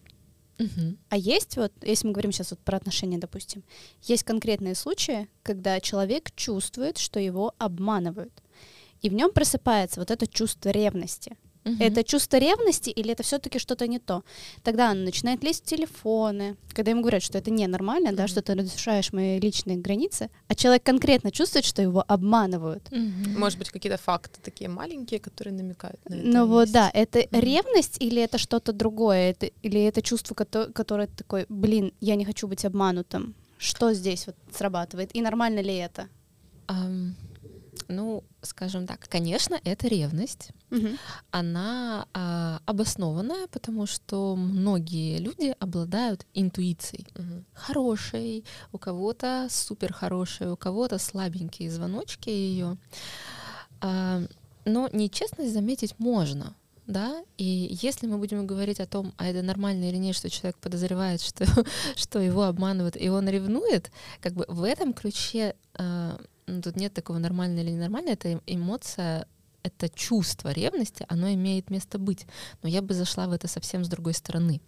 Угу. 0.58 0.96
А 1.10 1.18
есть 1.18 1.58
вот, 1.58 1.74
если 1.82 2.08
мы 2.08 2.14
говорим 2.14 2.32
сейчас 2.32 2.52
вот 2.52 2.60
про 2.60 2.78
отношения, 2.78 3.18
допустим, 3.18 3.64
есть 4.04 4.24
конкретные 4.24 4.76
случаи, 4.76 5.28
когда 5.44 5.80
человек 5.80 6.34
чувствует, 6.36 6.98
что 6.98 7.20
его 7.20 7.54
обманывают, 7.58 8.42
и 9.02 9.10
в 9.10 9.14
нем 9.14 9.32
просыпается 9.32 10.00
вот 10.00 10.12
это 10.12 10.28
чувство 10.28 10.70
ревности. 10.70 11.38
Угу. 11.66 11.78
Это 11.80 12.04
чувство 12.04 12.38
ревности 12.38 12.92
или 12.92 13.12
это 13.12 13.24
все-таки 13.24 13.58
что-то 13.58 13.88
не 13.88 13.98
то? 14.00 14.24
Тогда 14.64 14.92
она 14.92 15.02
начинает 15.02 15.44
лезть 15.44 15.66
в 15.66 15.68
телефоны, 15.68 16.58
когда 16.74 16.92
ему 16.92 17.02
говорят, 17.02 17.24
что 17.24 17.40
это 17.40 17.50
ненормально, 17.50 18.10
угу. 18.10 18.18
да, 18.18 18.28
что 18.28 18.42
ты 18.42 18.54
разрушаешь 18.54 19.12
мои 19.12 19.40
личные 19.40 19.78
границы, 19.78 20.30
а 20.48 20.56
человек 20.56 20.84
конкретно 20.84 21.32
чувствует, 21.32 21.66
что 21.66 21.82
его 21.82 22.06
обманывают. 22.08 22.88
Угу. 22.92 23.40
Может 23.40 23.58
быть, 23.58 23.72
какие-то 23.72 23.98
факты 23.98 24.40
такие 24.44 24.70
маленькие, 24.70 25.20
которые 25.20 25.54
намекают 25.54 26.00
на 26.08 26.16
это. 26.16 26.28
Ну 26.28 26.46
вот, 26.46 26.62
есть. 26.62 26.74
да, 26.74 26.92
это 26.94 27.20
угу. 27.20 27.28
ревность 27.32 27.98
или 28.00 28.22
это 28.22 28.38
что-то 28.38 28.72
другое, 28.72 29.32
это, 29.32 29.48
или 29.64 29.82
это 29.82 30.04
чувство, 30.04 30.36
которое, 30.36 30.72
которое 30.72 31.08
такое, 31.08 31.48
блин, 31.50 31.94
я 32.00 32.16
не 32.16 32.26
хочу 32.26 32.48
быть 32.48 32.64
обманутым. 32.64 33.34
Что 33.58 33.94
здесь 33.94 34.28
вот 34.28 34.36
срабатывает? 34.56 35.16
И 35.16 35.22
нормально 35.22 35.62
ли 35.62 35.76
это? 35.76 36.10
Um, 36.68 37.14
ну, 37.88 38.24
скажем 38.42 38.88
так, 38.88 39.08
конечно, 39.10 39.60
это 39.64 39.88
ревность. 39.88 40.50
Угу. 40.72 40.88
Она 41.32 42.08
а, 42.14 42.62
обоснованная, 42.66 43.48
потому 43.48 43.86
что 43.86 44.36
многие 44.36 45.20
люди 45.20 45.56
обладают 45.60 46.26
интуицией. 46.34 47.08
Угу. 47.16 47.44
Хорошей, 47.54 48.46
у 48.72 48.78
кого-то 48.78 49.48
супер 49.50 49.94
хорошей, 49.94 50.52
у 50.52 50.58
кого-то 50.58 50.98
слабенькие 50.98 51.72
звоночки 51.72 52.30
ее. 52.30 52.78
А, 53.82 54.22
но 54.66 54.90
нечестность 54.92 55.54
заметить 55.54 55.96
можно 56.00 56.56
да, 56.88 57.24
и 57.38 57.78
если 57.82 58.06
мы 58.08 58.18
будем 58.18 58.46
говорить 58.46 58.80
о 58.80 58.86
том, 58.86 59.14
а 59.18 59.26
это 59.26 59.42
нормально 59.42 59.90
или 59.90 59.98
нет, 59.98 60.16
что 60.16 60.30
человек 60.30 60.58
подозревает, 60.58 61.22
что, 61.22 61.46
что 61.96 62.20
его 62.20 62.44
обманывают, 62.44 62.96
и 62.96 63.10
он 63.10 63.28
ревнует, 63.28 63.92
как 64.22 64.34
бы 64.34 64.46
в 64.48 64.64
этом 64.64 64.94
ключе 64.94 65.56
э, 65.78 66.18
ну, 66.48 66.62
тут 66.62 66.76
нет 66.76 66.94
такого 66.94 67.18
нормально 67.18 67.60
или 67.60 67.72
ненормально, 67.72 68.10
это 68.10 68.42
эмоция, 68.46 69.28
это 69.64 69.90
чувство 69.90 70.52
ревности, 70.52 71.06
оно 71.10 71.34
имеет 71.34 71.70
место 71.72 71.98
быть. 71.98 72.28
Но 72.62 72.70
я 72.70 72.82
бы 72.82 72.94
зашла 72.94 73.28
в 73.28 73.32
это 73.32 73.48
совсем 73.48 73.84
с 73.84 73.90
другой 73.90 74.14
стороны. 74.14 74.62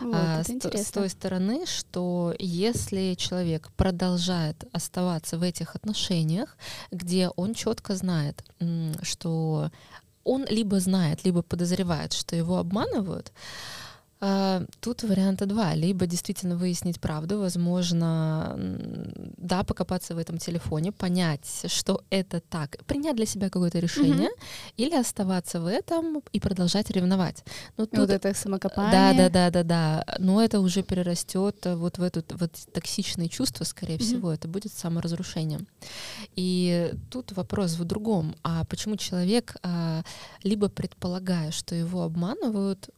Вот, 0.00 0.14
а, 0.14 0.44
с, 0.44 0.48
с 0.48 0.90
той 0.90 1.08
стороны, 1.08 1.64
что 1.66 2.34
если 2.38 3.14
человек 3.14 3.70
продолжает 3.76 4.64
оставаться 4.72 5.38
в 5.38 5.42
этих 5.42 5.74
отношениях, 5.74 6.58
где 6.90 7.28
он 7.28 7.54
четко 7.54 7.96
знает, 7.96 8.44
что 9.02 9.70
он 10.24 10.44
либо 10.50 10.80
знает, 10.80 11.24
либо 11.24 11.42
подозревает, 11.42 12.12
что 12.12 12.36
его 12.36 12.58
обманывают, 12.58 13.32
А, 13.32 13.83
тут 14.80 15.02
варианта 15.02 15.46
два. 15.46 15.74
Либо 15.74 16.06
действительно 16.06 16.56
выяснить 16.56 17.00
правду, 17.00 17.38
возможно, 17.38 18.54
да, 19.36 19.64
покопаться 19.64 20.14
в 20.14 20.18
этом 20.18 20.38
телефоне, 20.38 20.92
понять, 20.92 21.64
что 21.66 22.02
это 22.10 22.40
так, 22.40 22.78
принять 22.86 23.16
для 23.16 23.26
себя 23.26 23.50
какое-то 23.50 23.78
решение, 23.78 24.28
mm-hmm. 24.28 24.72
или 24.76 24.94
оставаться 24.94 25.60
в 25.60 25.66
этом 25.66 26.22
и 26.32 26.40
продолжать 26.40 26.90
ревновать. 26.90 27.44
Ну, 27.76 27.86
тут... 27.86 28.00
Вот 28.00 28.10
это 28.10 28.34
самокопание. 28.34 28.92
Да, 28.92 29.12
да, 29.12 29.28
да, 29.28 29.50
да, 29.50 29.62
да. 29.62 30.16
Но 30.18 30.42
это 30.42 30.60
уже 30.60 30.82
перерастет 30.82 31.66
вот 31.66 31.98
в 31.98 32.02
это 32.02 32.24
вот 32.36 32.52
токсичные 32.72 33.28
чувства, 33.28 33.64
скорее 33.64 33.96
mm-hmm. 33.96 34.02
всего, 34.02 34.32
это 34.32 34.48
будет 34.48 34.72
саморазрушением. 34.72 35.66
И 36.36 36.92
тут 37.10 37.32
вопрос 37.32 37.72
в 37.74 37.84
другом. 37.84 38.34
А 38.42 38.64
почему 38.64 38.96
человек, 38.96 39.56
а, 39.62 40.02
либо 40.42 40.68
предполагая, 40.68 41.50
что 41.50 41.74
его 41.74 42.02
обманывают, 42.02 42.88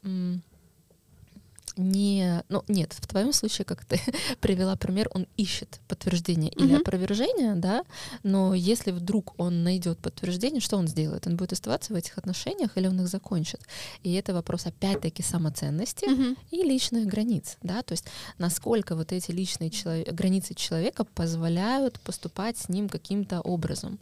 не, 1.77 2.43
ну 2.49 2.63
нет, 2.69 2.93
в 2.93 3.07
твоем 3.07 3.33
случае, 3.33 3.65
как 3.65 3.85
ты 3.85 4.01
привела 4.41 4.77
пример, 4.77 5.09
он 5.13 5.27
ищет 5.37 5.81
подтверждение 5.89 6.51
или 6.51 6.75
mm-hmm. 6.75 6.81
опровержение, 6.81 7.55
да, 7.55 7.85
но 8.23 8.55
если 8.55 8.91
вдруг 8.91 9.35
он 9.39 9.63
найдет 9.63 9.99
подтверждение, 9.99 10.61
что 10.61 10.77
он 10.77 10.89
сделает? 10.89 11.27
Он 11.27 11.37
будет 11.37 11.53
оставаться 11.53 11.93
в 11.93 11.97
этих 11.97 12.19
отношениях 12.19 12.77
или 12.77 12.87
он 12.87 13.01
их 13.01 13.09
закончит? 13.09 13.61
И 14.03 14.13
это 14.15 14.33
вопрос 14.33 14.67
опять-таки 14.67 15.23
самоценности 15.23 16.05
mm-hmm. 16.05 16.37
и 16.51 16.63
личных 16.63 17.07
границ, 17.07 17.57
да, 17.63 17.83
то 17.83 17.93
есть 17.93 18.07
насколько 18.39 18.97
вот 18.97 19.13
эти 19.13 19.31
личные 19.31 19.71
челов... 19.71 20.07
границы 20.07 20.55
человека 20.55 21.05
позволяют 21.05 22.01
поступать 22.01 22.57
с 22.57 22.69
ним 22.69 22.89
каким-то 22.89 23.41
образом. 23.41 23.99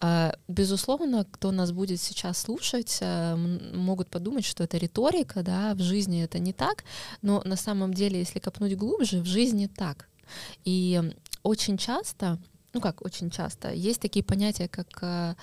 А, 0.00 0.34
безусловно, 0.48 1.24
кто 1.30 1.52
нас 1.52 1.72
будет 1.72 2.00
сейчас 2.00 2.38
слушать, 2.38 2.98
а, 3.00 3.36
могут 3.36 4.08
подумать, 4.08 4.44
что 4.44 4.64
это 4.64 4.76
риторика, 4.76 5.42
да, 5.42 5.74
в 5.74 5.80
жизни 5.80 6.22
это 6.22 6.38
не 6.38 6.52
так, 6.52 6.84
но 7.20 7.42
на 7.44 7.56
самом 7.56 7.92
деле, 7.94 8.18
если 8.18 8.38
копнуть 8.38 8.76
глубже, 8.76 9.20
в 9.20 9.26
жизни 9.26 9.66
так. 9.66 10.08
И 10.64 11.02
очень 11.42 11.76
часто, 11.76 12.38
ну 12.72 12.80
как 12.80 13.04
очень 13.04 13.30
часто, 13.30 13.72
есть 13.72 14.00
такие 14.00 14.24
понятия, 14.24 14.68
как 14.68 14.88
э, 15.02 15.34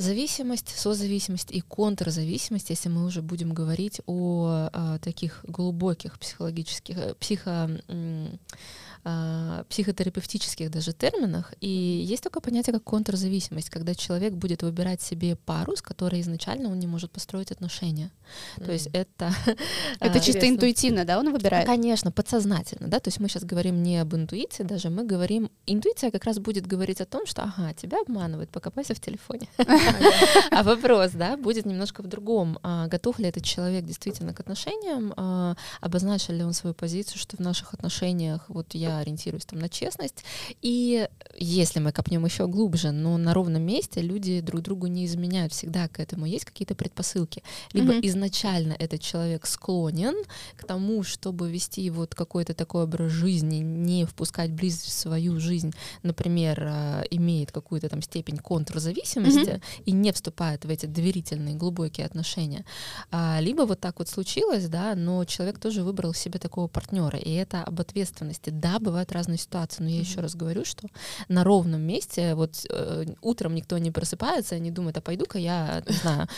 зависимость, 0.00 0.68
созависимость 0.68 1.50
и 1.50 1.60
контрзависимость, 1.60 2.70
если 2.70 2.88
мы 2.88 3.04
уже 3.04 3.22
будем 3.22 3.52
говорить 3.52 4.00
о, 4.06 4.68
о 4.72 4.98
таких 4.98 5.44
глубоких 5.44 6.18
психологических, 6.18 6.96
э, 6.96 7.14
психо 7.14 7.70
э, 7.88 9.64
психотерапевтических 9.68 10.70
даже 10.70 10.92
терминах. 10.92 11.54
И 11.60 11.68
есть 11.68 12.22
такое 12.22 12.42
понятие, 12.42 12.74
как 12.74 12.84
контрзависимость, 12.84 13.70
когда 13.70 13.94
человек 13.94 14.34
будет 14.34 14.62
выбирать 14.62 15.00
себе 15.00 15.36
пару, 15.36 15.76
с 15.76 15.82
которой 15.82 16.20
изначально 16.20 16.70
он 16.70 16.78
не 16.78 16.86
может 16.86 17.10
построить 17.10 17.50
отношения. 17.50 18.10
То 18.56 18.72
есть 18.72 18.88
это... 18.92 19.32
Это 20.00 20.18
а, 20.18 20.20
чисто 20.20 20.48
интуитивно, 20.48 21.04
да, 21.04 21.18
он 21.18 21.32
выбирает? 21.32 21.66
Конечно, 21.66 22.10
подсознательно, 22.10 22.88
да, 22.88 23.00
то 23.00 23.08
есть 23.08 23.20
мы 23.20 23.28
сейчас 23.28 23.44
говорим 23.44 23.82
не 23.82 23.98
об 23.98 24.14
интуиции 24.14 24.62
даже, 24.62 24.90
мы 24.90 25.04
говорим... 25.04 25.50
Интуиция 25.66 26.10
как 26.10 26.24
раз 26.24 26.38
будет 26.38 26.66
говорить 26.66 27.00
о 27.00 27.06
том, 27.06 27.26
что, 27.26 27.42
ага, 27.42 27.74
тебя 27.74 28.00
обманывают, 28.00 28.50
покопайся 28.50 28.94
в 28.94 29.00
телефоне. 29.00 29.48
А 30.50 30.62
вопрос, 30.62 31.12
да, 31.12 31.36
будет 31.36 31.66
немножко 31.66 32.02
в 32.02 32.06
другом. 32.06 32.58
А 32.62 32.86
готов 32.88 33.18
ли 33.18 33.26
этот 33.26 33.44
человек 33.44 33.84
действительно 33.84 34.34
к 34.34 34.40
отношениям? 34.40 35.12
А 35.16 35.56
обозначил 35.80 36.34
ли 36.34 36.42
он 36.42 36.52
свою 36.52 36.74
позицию, 36.74 37.18
что 37.18 37.36
в 37.36 37.40
наших 37.40 37.74
отношениях 37.74 38.44
вот 38.48 38.74
я 38.74 38.98
ориентируюсь 38.98 39.46
там 39.46 39.58
на 39.58 39.68
честность. 39.68 40.24
И 40.60 41.08
если 41.36 41.80
мы 41.80 41.92
копнем 41.92 42.24
еще 42.24 42.46
глубже, 42.46 42.90
но 42.90 43.16
на 43.18 43.34
ровном 43.34 43.62
месте 43.62 44.00
люди 44.00 44.40
друг 44.40 44.62
другу 44.62 44.86
не 44.86 45.06
изменяют, 45.06 45.52
всегда 45.52 45.88
к 45.88 46.00
этому 46.00 46.26
есть 46.26 46.44
какие-то 46.44 46.74
предпосылки. 46.74 47.42
Либо 47.72 47.92
mm-hmm. 47.92 48.00
Изначально 48.20 48.74
этот 48.78 49.00
человек 49.00 49.46
склонен 49.46 50.14
к 50.56 50.64
тому, 50.64 51.02
чтобы 51.02 51.50
вести 51.50 51.90
вот 51.90 52.14
какой-то 52.14 52.54
такой 52.54 52.84
образ 52.84 53.12
жизни, 53.12 53.56
не 53.56 54.04
впускать 54.04 54.52
близость 54.52 54.86
в 54.86 54.92
свою 54.92 55.40
жизнь, 55.40 55.72
например, 56.02 56.62
а, 56.62 57.02
имеет 57.10 57.52
какую-то 57.52 57.88
там 57.88 58.02
степень 58.02 58.36
контрзависимости 58.36 59.50
mm-hmm. 59.50 59.82
и 59.86 59.92
не 59.92 60.12
вступает 60.12 60.64
в 60.64 60.70
эти 60.70 60.86
доверительные 60.86 61.56
глубокие 61.56 62.06
отношения. 62.06 62.64
А, 63.10 63.38
либо 63.40 63.62
вот 63.62 63.80
так 63.80 63.98
вот 63.98 64.08
случилось, 64.08 64.68
да, 64.68 64.94
но 64.94 65.24
человек 65.24 65.58
тоже 65.58 65.82
выбрал 65.82 66.14
себе 66.14 66.38
такого 66.38 66.68
партнера, 66.68 67.18
и 67.18 67.32
это 67.32 67.62
об 67.62 67.80
ответственности. 67.80 68.50
Да, 68.50 68.78
бывают 68.78 69.12
разные 69.12 69.38
ситуации, 69.38 69.82
но 69.82 69.88
я 69.88 69.96
mm-hmm. 69.96 70.00
еще 70.00 70.20
раз 70.20 70.34
говорю, 70.34 70.64
что 70.64 70.88
на 71.28 71.44
ровном 71.44 71.80
месте 71.80 72.34
вот 72.34 72.66
э, 72.68 73.06
утром 73.22 73.54
никто 73.54 73.78
не 73.78 73.90
просыпается, 73.90 74.58
не 74.58 74.70
думает, 74.70 74.98
а 74.98 75.00
пойду-ка 75.00 75.38
я, 75.38 75.82
не 75.86 75.94
знаю, 75.94 76.28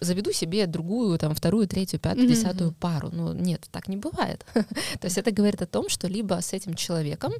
заведу 0.00 0.32
себе 0.32 0.66
другую, 0.66 0.97
там, 1.18 1.34
вторую, 1.34 1.66
третью, 1.66 2.00
пятую, 2.00 2.26
mm-hmm. 2.26 2.34
десятую 2.34 2.72
пару. 2.72 3.10
Ну, 3.12 3.32
нет, 3.32 3.68
так 3.70 3.88
не 3.88 3.96
бывает. 3.96 4.44
То 4.54 5.06
есть 5.06 5.18
это 5.18 5.30
говорит 5.30 5.62
о 5.62 5.66
том, 5.66 5.88
что 5.88 6.08
либо 6.08 6.40
с 6.40 6.52
этим 6.52 6.74
человеком 6.74 7.32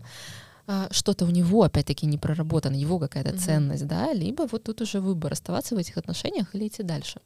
а, 0.66 0.88
что-то 0.90 1.24
у 1.24 1.30
него 1.30 1.62
опять-таки 1.62 2.06
не 2.06 2.18
проработано, 2.18 2.76
его 2.76 2.98
какая-то 2.98 3.30
mm-hmm. 3.30 3.38
ценность, 3.38 3.86
да, 3.86 4.12
либо 4.12 4.46
вот 4.52 4.64
тут 4.64 4.80
уже 4.80 5.00
выбор 5.00 5.32
оставаться 5.32 5.74
в 5.74 5.78
этих 5.78 5.96
отношениях 5.96 6.54
или 6.54 6.66
идти 6.66 6.82
дальше. 6.82 7.20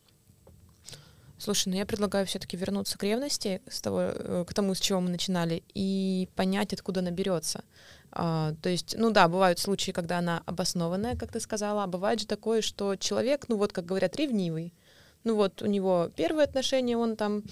Слушай, 1.38 1.70
ну 1.70 1.74
я 1.74 1.86
предлагаю 1.86 2.24
все-таки 2.24 2.56
вернуться 2.56 2.96
к 2.96 3.02
ревности, 3.02 3.62
с 3.68 3.80
того, 3.80 4.00
э, 4.00 4.44
к 4.46 4.54
тому, 4.54 4.74
с 4.74 4.80
чего 4.80 5.00
мы 5.00 5.10
начинали, 5.10 5.64
и 5.74 6.28
понять, 6.36 6.72
откуда 6.72 7.00
она 7.00 7.10
берется. 7.10 7.64
А, 8.12 8.54
то 8.62 8.68
есть, 8.68 8.94
ну 8.96 9.10
да, 9.10 9.26
бывают 9.26 9.58
случаи, 9.58 9.90
когда 9.90 10.18
она 10.18 10.44
обоснованная, 10.46 11.16
как 11.16 11.32
ты 11.32 11.40
сказала, 11.40 11.82
а 11.82 11.88
бывает 11.88 12.20
же 12.20 12.26
такое, 12.28 12.62
что 12.62 12.94
человек, 12.94 13.46
ну 13.48 13.56
вот, 13.56 13.72
как 13.72 13.86
говорят, 13.86 14.14
ревнивый. 14.14 14.72
Ну 15.24 15.36
вот 15.36 15.62
у 15.62 15.66
него 15.66 16.10
первые 16.16 16.44
отношения, 16.44 16.96
он 16.96 17.16
там 17.16 17.42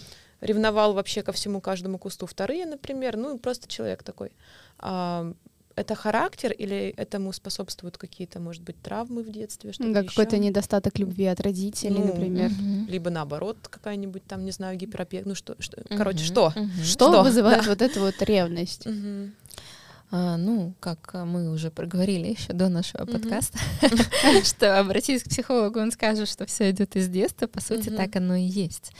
ревновал 0.40 0.94
вообще 0.94 1.22
ко 1.22 1.32
всему 1.32 1.60
каждому 1.60 1.98
кусту, 1.98 2.26
вторые, 2.26 2.66
например, 2.66 3.16
ну 3.16 3.38
просто 3.38 3.68
человек 3.68 4.02
такой. 4.02 4.32
А, 4.78 5.32
это 5.76 5.94
характер 5.94 6.52
или 6.52 6.94
этому 6.96 7.32
способствуют 7.32 7.96
какие-то, 7.96 8.40
может 8.40 8.62
быть, 8.62 8.80
травмы 8.82 9.22
в 9.22 9.30
детстве? 9.30 9.72
Что 9.72 9.92
да, 9.92 10.02
какой-то 10.02 10.38
недостаток 10.38 10.98
любви 10.98 11.26
от 11.26 11.40
родителей, 11.40 11.98
ну, 11.98 12.06
например. 12.06 12.50
Угу. 12.50 12.90
Либо 12.90 13.10
наоборот, 13.10 13.56
какая-нибудь 13.62 14.24
там, 14.24 14.44
не 14.44 14.50
знаю, 14.50 14.76
гиперопека. 14.76 15.28
Ну 15.28 15.34
что, 15.34 15.56
что 15.58 15.80
угу. 15.80 15.96
короче, 15.96 16.24
что? 16.24 16.48
Угу. 16.48 16.68
Что, 16.84 17.12
что 17.12 17.22
вызывает 17.22 17.64
да. 17.64 17.70
вот 17.70 17.82
эту 17.82 18.00
вот 18.00 18.20
ревность? 18.22 18.86
Угу. 18.86 19.30
А, 20.12 20.36
ну, 20.36 20.74
как 20.80 21.14
мы 21.14 21.52
уже 21.52 21.70
проговорили 21.70 22.28
еще 22.28 22.52
до 22.52 22.68
нашего 22.68 23.02
mm-hmm. 23.02 23.12
подкаста, 23.12 23.58
что 24.44 24.80
обратись 24.80 25.22
к 25.22 25.28
психологу, 25.28 25.78
он 25.78 25.92
скажет, 25.92 26.28
что 26.28 26.46
все 26.46 26.70
идет 26.70 26.96
из 26.96 27.08
детства, 27.08 27.46
по 27.46 27.60
сути, 27.60 27.88
mm-hmm. 27.88 27.96
так 27.96 28.16
оно 28.16 28.34
и 28.34 28.42
есть. 28.42 28.92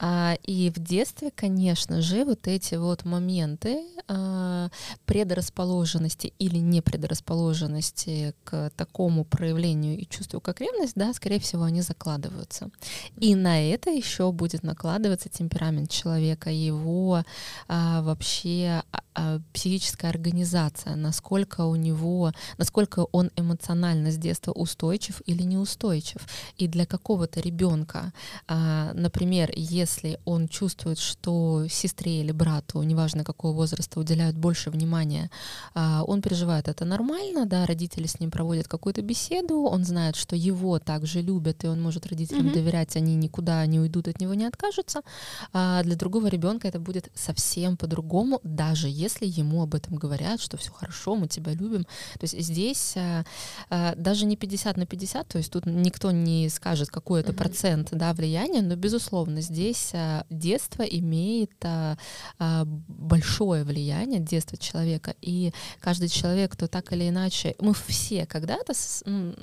А, 0.00 0.36
и 0.42 0.70
в 0.70 0.80
детстве, 0.80 1.30
конечно 1.30 2.02
же, 2.02 2.24
вот 2.24 2.48
эти 2.48 2.74
вот 2.74 3.04
моменты 3.04 3.84
а, 4.08 4.68
предрасположенности 5.06 6.32
или 6.40 6.58
непредрасположенности 6.58 8.34
к 8.42 8.70
такому 8.76 9.24
проявлению 9.24 9.96
и 9.96 10.06
чувству, 10.06 10.40
как 10.40 10.60
ревность, 10.60 10.94
да, 10.96 11.12
скорее 11.14 11.38
всего, 11.38 11.62
они 11.62 11.82
закладываются. 11.82 12.70
И 13.16 13.36
на 13.36 13.62
это 13.62 13.90
еще 13.90 14.32
будет 14.32 14.64
накладываться 14.64 15.28
темперамент 15.28 15.90
человека, 15.90 16.50
его 16.50 17.22
а, 17.68 18.02
вообще 18.02 18.82
а, 18.90 19.02
а 19.14 19.40
психическая 19.52 20.10
организация 20.10 20.47
организация, 20.48 20.96
насколько 20.96 21.62
у 21.66 21.76
него, 21.76 22.32
насколько 22.58 23.06
он 23.12 23.30
эмоционально 23.36 24.10
с 24.10 24.16
детства 24.16 24.52
устойчив 24.52 25.22
или 25.26 25.42
неустойчив. 25.42 26.20
И 26.60 26.68
для 26.68 26.86
какого-то 26.86 27.40
ребенка, 27.40 28.12
а, 28.46 28.92
например, 28.94 29.50
если 29.56 30.18
он 30.24 30.48
чувствует, 30.48 30.98
что 30.98 31.66
сестре 31.68 32.20
или 32.20 32.32
брату, 32.32 32.82
неважно 32.82 33.24
какого 33.24 33.52
возраста, 33.52 34.00
уделяют 34.00 34.36
больше 34.36 34.70
внимания, 34.70 35.30
а, 35.74 36.02
он 36.06 36.22
переживает 36.22 36.68
это 36.68 36.84
нормально, 36.84 37.46
да, 37.46 37.66
родители 37.66 38.06
с 38.06 38.20
ним 38.20 38.30
проводят 38.30 38.68
какую-то 38.68 39.02
беседу, 39.02 39.54
он 39.62 39.84
знает, 39.84 40.16
что 40.16 40.36
его 40.36 40.78
также 40.78 41.22
любят, 41.22 41.64
и 41.64 41.68
он 41.68 41.82
может 41.82 42.06
родителям 42.06 42.46
mm-hmm. 42.46 42.54
доверять, 42.54 42.96
они 42.96 43.16
никуда 43.16 43.66
не 43.66 43.80
уйдут 43.80 44.08
от 44.08 44.20
него, 44.20 44.34
не 44.34 44.46
откажутся. 44.46 45.00
А 45.52 45.82
для 45.82 45.96
другого 45.96 46.28
ребенка 46.28 46.68
это 46.68 46.78
будет 46.80 47.10
совсем 47.14 47.76
по-другому, 47.76 48.40
даже 48.42 48.88
если 48.88 49.26
ему 49.26 49.62
об 49.62 49.74
этом 49.74 49.98
говорят, 49.98 50.37
говорят, 50.38 50.40
что 50.40 50.56
все 50.56 50.70
хорошо, 50.72 51.16
мы 51.16 51.28
тебя 51.28 51.52
любим. 51.52 51.84
То 52.18 52.24
есть 52.24 52.40
здесь 52.40 52.94
а, 52.96 53.24
а, 53.70 53.94
даже 53.96 54.26
не 54.26 54.36
50 54.36 54.76
на 54.76 54.86
50, 54.86 55.28
то 55.28 55.38
есть 55.38 55.52
тут 55.52 55.66
никто 55.66 56.10
не 56.10 56.48
скажет, 56.48 56.88
какой 56.88 57.20
это 57.20 57.32
mm-hmm. 57.32 57.36
процент 57.36 57.88
да, 57.92 58.12
влияния, 58.12 58.62
но, 58.62 58.76
безусловно, 58.76 59.40
здесь 59.40 59.90
а, 59.94 60.24
детство 60.30 60.82
имеет 60.82 61.50
большое 62.38 63.64
влияние, 63.64 64.20
детство 64.20 64.56
человека, 64.56 65.14
и 65.20 65.52
каждый 65.80 66.08
человек, 66.08 66.52
кто 66.52 66.66
так 66.66 66.92
или 66.92 67.08
иначе, 67.08 67.54
мы 67.58 67.74
все 67.74 68.26
когда-то 68.26 68.74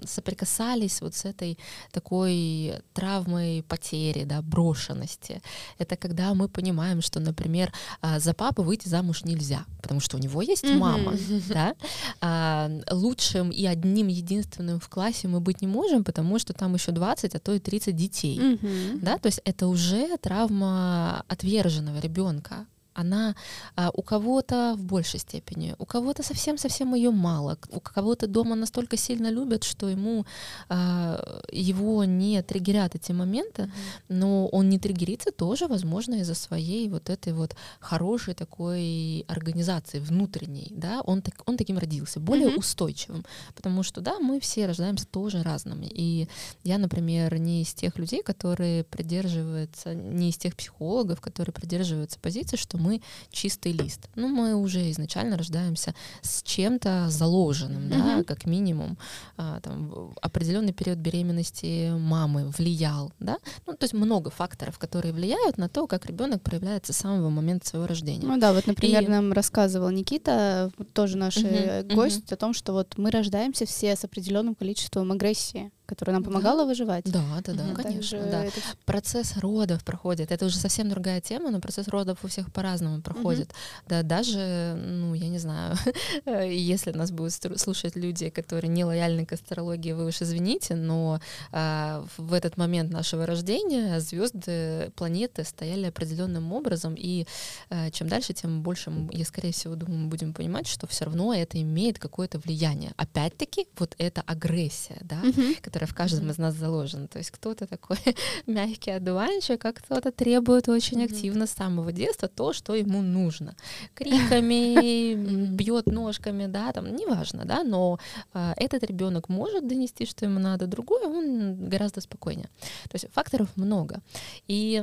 соприкасались 0.05 1.01
вот 1.01 1.15
с 1.15 1.25
этой 1.25 1.57
такой 1.91 2.73
травмой 2.93 3.63
потери, 3.67 4.23
да, 4.23 4.41
брошенности. 4.41 5.41
Это 5.77 5.95
когда 5.95 6.33
мы 6.33 6.47
понимаем, 6.47 7.01
что, 7.01 7.19
например, 7.19 7.73
за 8.17 8.33
папу 8.33 8.63
выйти 8.63 8.87
замуж 8.87 9.23
нельзя, 9.23 9.65
потому 9.81 9.99
что 9.99 10.17
у 10.17 10.19
него 10.19 10.41
есть 10.41 10.63
mm-hmm 10.63 10.84
мама, 10.85 11.13
да, 11.49 11.75
а, 12.21 12.69
лучшим 12.91 13.49
и 13.49 13.65
одним 13.65 14.07
единственным 14.07 14.79
в 14.79 14.89
классе 14.89 15.27
мы 15.27 15.39
быть 15.39 15.61
не 15.61 15.67
можем, 15.67 16.03
потому 16.03 16.39
что 16.39 16.53
там 16.53 16.73
еще 16.73 16.91
20, 16.91 17.35
а 17.35 17.39
то 17.39 17.53
и 17.53 17.59
30 17.59 17.95
детей, 17.95 18.59
да, 19.01 19.17
то 19.17 19.27
есть 19.27 19.41
это 19.45 19.67
уже 19.67 20.17
травма 20.17 21.23
отверженного 21.27 21.99
ребенка. 21.99 22.65
Она 22.95 23.35
а, 23.75 23.91
у 23.93 24.01
кого-то 24.01 24.75
в 24.77 24.83
большей 24.83 25.19
степени, 25.19 25.75
у 25.77 25.85
кого-то 25.85 26.23
совсем-совсем 26.23 26.95
ее 26.95 27.11
мало, 27.11 27.57
у 27.71 27.79
кого-то 27.79 28.27
дома 28.27 28.55
настолько 28.55 28.97
сильно 28.97 29.29
любят, 29.29 29.63
что 29.63 29.89
ему 29.89 30.25
а, 30.69 31.41
его 31.51 32.05
не 32.05 32.41
триггерят 32.41 32.95
эти 32.95 33.11
моменты, 33.11 33.69
но 34.09 34.47
он 34.47 34.69
не 34.69 34.79
триггерится 34.79 35.31
тоже, 35.31 35.67
возможно, 35.67 36.15
из-за 36.15 36.35
своей 36.35 36.89
вот 36.89 37.09
этой 37.09 37.33
вот 37.33 37.55
хорошей 37.79 38.33
такой 38.33 39.25
организации 39.27 39.99
внутренней, 39.99 40.67
да, 40.71 41.01
он, 41.01 41.21
так, 41.21 41.43
он 41.45 41.57
таким 41.57 41.77
родился, 41.77 42.19
более 42.19 42.47
Мгм. 42.47 42.59
устойчивым, 42.59 43.25
потому 43.55 43.83
что, 43.83 44.01
да, 44.01 44.19
мы 44.19 44.39
все 44.39 44.65
рождаемся 44.67 45.05
тоже 45.05 45.43
разными, 45.43 45.87
и 45.91 46.27
я, 46.63 46.77
например, 46.77 47.37
не 47.39 47.61
из 47.61 47.73
тех 47.73 47.97
людей, 47.97 48.23
которые 48.23 48.83
придерживаются, 48.85 49.93
не 49.93 50.29
из 50.29 50.37
тех 50.37 50.55
психологов, 50.55 51.19
которые 51.19 51.53
придерживаются 51.53 52.19
позиции, 52.19 52.55
что 52.57 52.77
мы 52.85 53.01
чистый 53.31 53.71
лист. 53.71 54.07
Ну, 54.15 54.27
мы 54.27 54.55
уже 54.55 54.91
изначально 54.91 55.37
рождаемся 55.37 55.93
с 56.21 56.43
чем-то 56.43 57.07
заложенным, 57.09 57.89
да, 57.89 57.97
Мгм. 57.97 58.23
как 58.25 58.45
минимум. 58.45 58.97
А, 59.37 59.59
там, 59.61 60.13
определенный 60.21 60.73
период 60.73 60.99
беременности 60.99 61.91
мамы 61.97 62.47
влиял, 62.57 63.11
да. 63.19 63.37
Ну, 63.67 63.73
то 63.73 63.83
есть 63.85 63.93
много 63.93 64.29
факторов, 64.29 64.77
которые 64.79 65.13
влияют 65.13 65.57
на 65.57 65.69
то, 65.69 65.87
как 65.87 66.05
ребенок 66.05 66.41
проявляется 66.41 66.93
с 66.93 66.97
самого 66.97 67.29
момента 67.29 67.67
своего 67.67 67.87
рождения. 67.87 68.25
Ну 68.27 68.37
да, 68.39 68.53
вот, 68.53 68.67
например, 68.67 69.03
И- 69.03 69.07
нам 69.07 69.33
рассказывал 69.33 69.89
Никита, 69.89 70.71
тоже 70.93 71.17
наш 71.17 71.37
Мгм, 71.37 71.87
гость, 71.95 72.31
о 72.31 72.35
том, 72.37 72.53
что 72.53 72.73
вот 72.73 72.97
мы 72.97 73.11
рождаемся 73.11 73.65
все 73.65 73.95
с 73.95 74.03
определенным 74.03 74.55
количеством 74.55 75.11
агрессии, 75.11 75.71
которая 75.85 76.15
нам 76.15 76.23
Да. 76.23 76.29
помогала 76.29 76.65
выживать. 76.65 77.05
Да, 77.05 77.23
да, 77.43 77.53
да, 77.53 77.63
Мгм. 77.63 77.75
конечно, 77.75 78.19
да. 78.19 78.43
это 78.45 78.59
процесс 78.85 79.37
родов 79.37 79.83
проходит. 79.83 80.31
Это 80.31 80.45
уже 80.45 80.57
совсем 80.57 80.89
другая 80.89 81.21
тема, 81.21 81.51
но 81.51 81.59
процесс 81.59 81.87
родов 81.87 82.19
у 82.23 82.27
всех 82.27 82.51
по-разному 82.51 83.01
проходит. 83.01 83.51
Да, 83.87 84.03
даже, 84.03 84.75
ну, 84.85 85.13
я 85.13 85.29
не 85.29 85.37
знаю, 85.39 85.75
если 86.25 86.91
нас 86.91 87.11
будут 87.11 87.33
слушать 87.57 87.95
люди, 87.95 88.29
которые 88.29 88.69
не 88.69 88.83
лояльны 88.85 89.25
к 89.25 89.33
астрологии, 89.33 89.93
вы 89.93 90.05
уж 90.07 90.21
извините, 90.21 90.75
но 90.75 91.19
а, 91.51 92.05
в 92.17 92.33
этот 92.33 92.57
момент 92.57 92.91
нашего 92.91 93.25
рождения 93.25 93.99
звезды, 93.99 94.91
планеты 94.95 95.43
стояли 95.43 95.85
определенным 95.87 96.51
образом, 96.53 96.95
и 96.97 97.25
а, 97.69 97.89
чем 97.91 98.07
дальше, 98.07 98.33
тем 98.33 98.61
больше, 98.61 98.89
м- 98.89 99.09
я, 99.11 99.25
скорее 99.25 99.51
всего, 99.51 99.75
думаю, 99.75 99.99
мы 100.01 100.07
будем 100.07 100.33
понимать, 100.33 100.67
что 100.67 100.87
все 100.87 101.05
равно 101.05 101.33
это 101.33 101.61
имеет 101.61 101.99
какое-то 101.99 102.39
влияние. 102.39 102.91
Опять-таки, 102.97 103.67
вот 103.77 103.95
эта 103.97 104.21
агрессия, 104.21 104.97
да, 105.01 105.17
Мгм. 105.23 105.55
Которая 105.75 105.87
в 105.89 105.93
каждом 105.93 106.29
из 106.29 106.37
нас 106.37 106.55
заложена. 106.55 107.07
То 107.07 107.17
есть 107.17 107.31
кто-то 107.31 107.67
такой 107.67 107.97
мягкий 108.47 108.91
одуванчик, 108.91 109.65
а 109.65 109.73
кто-то 109.73 110.09
требует 110.13 110.69
очень 110.69 111.03
активно 111.03 111.47
с 111.47 111.51
самого 111.51 111.91
детства 111.91 112.29
то, 112.29 112.53
что 112.53 112.75
ему 112.75 113.01
нужно. 113.01 113.55
Криками, 113.93 115.15
бьет 115.53 115.87
ножками, 115.87 116.45
да, 116.45 116.71
там, 116.71 116.95
неважно, 116.95 117.43
да, 117.43 117.63
но 117.63 117.99
а, 118.33 118.53
этот 118.55 118.85
ребенок 118.85 119.27
может 119.27 119.67
донести, 119.67 120.05
что 120.05 120.23
ему 120.23 120.39
надо, 120.39 120.65
другой, 120.65 121.05
он 121.05 121.67
гораздо 121.67 121.99
спокойнее. 121.99 122.47
То 122.83 122.95
есть 122.95 123.07
факторов 123.11 123.49
много. 123.57 123.99
И 124.47 124.81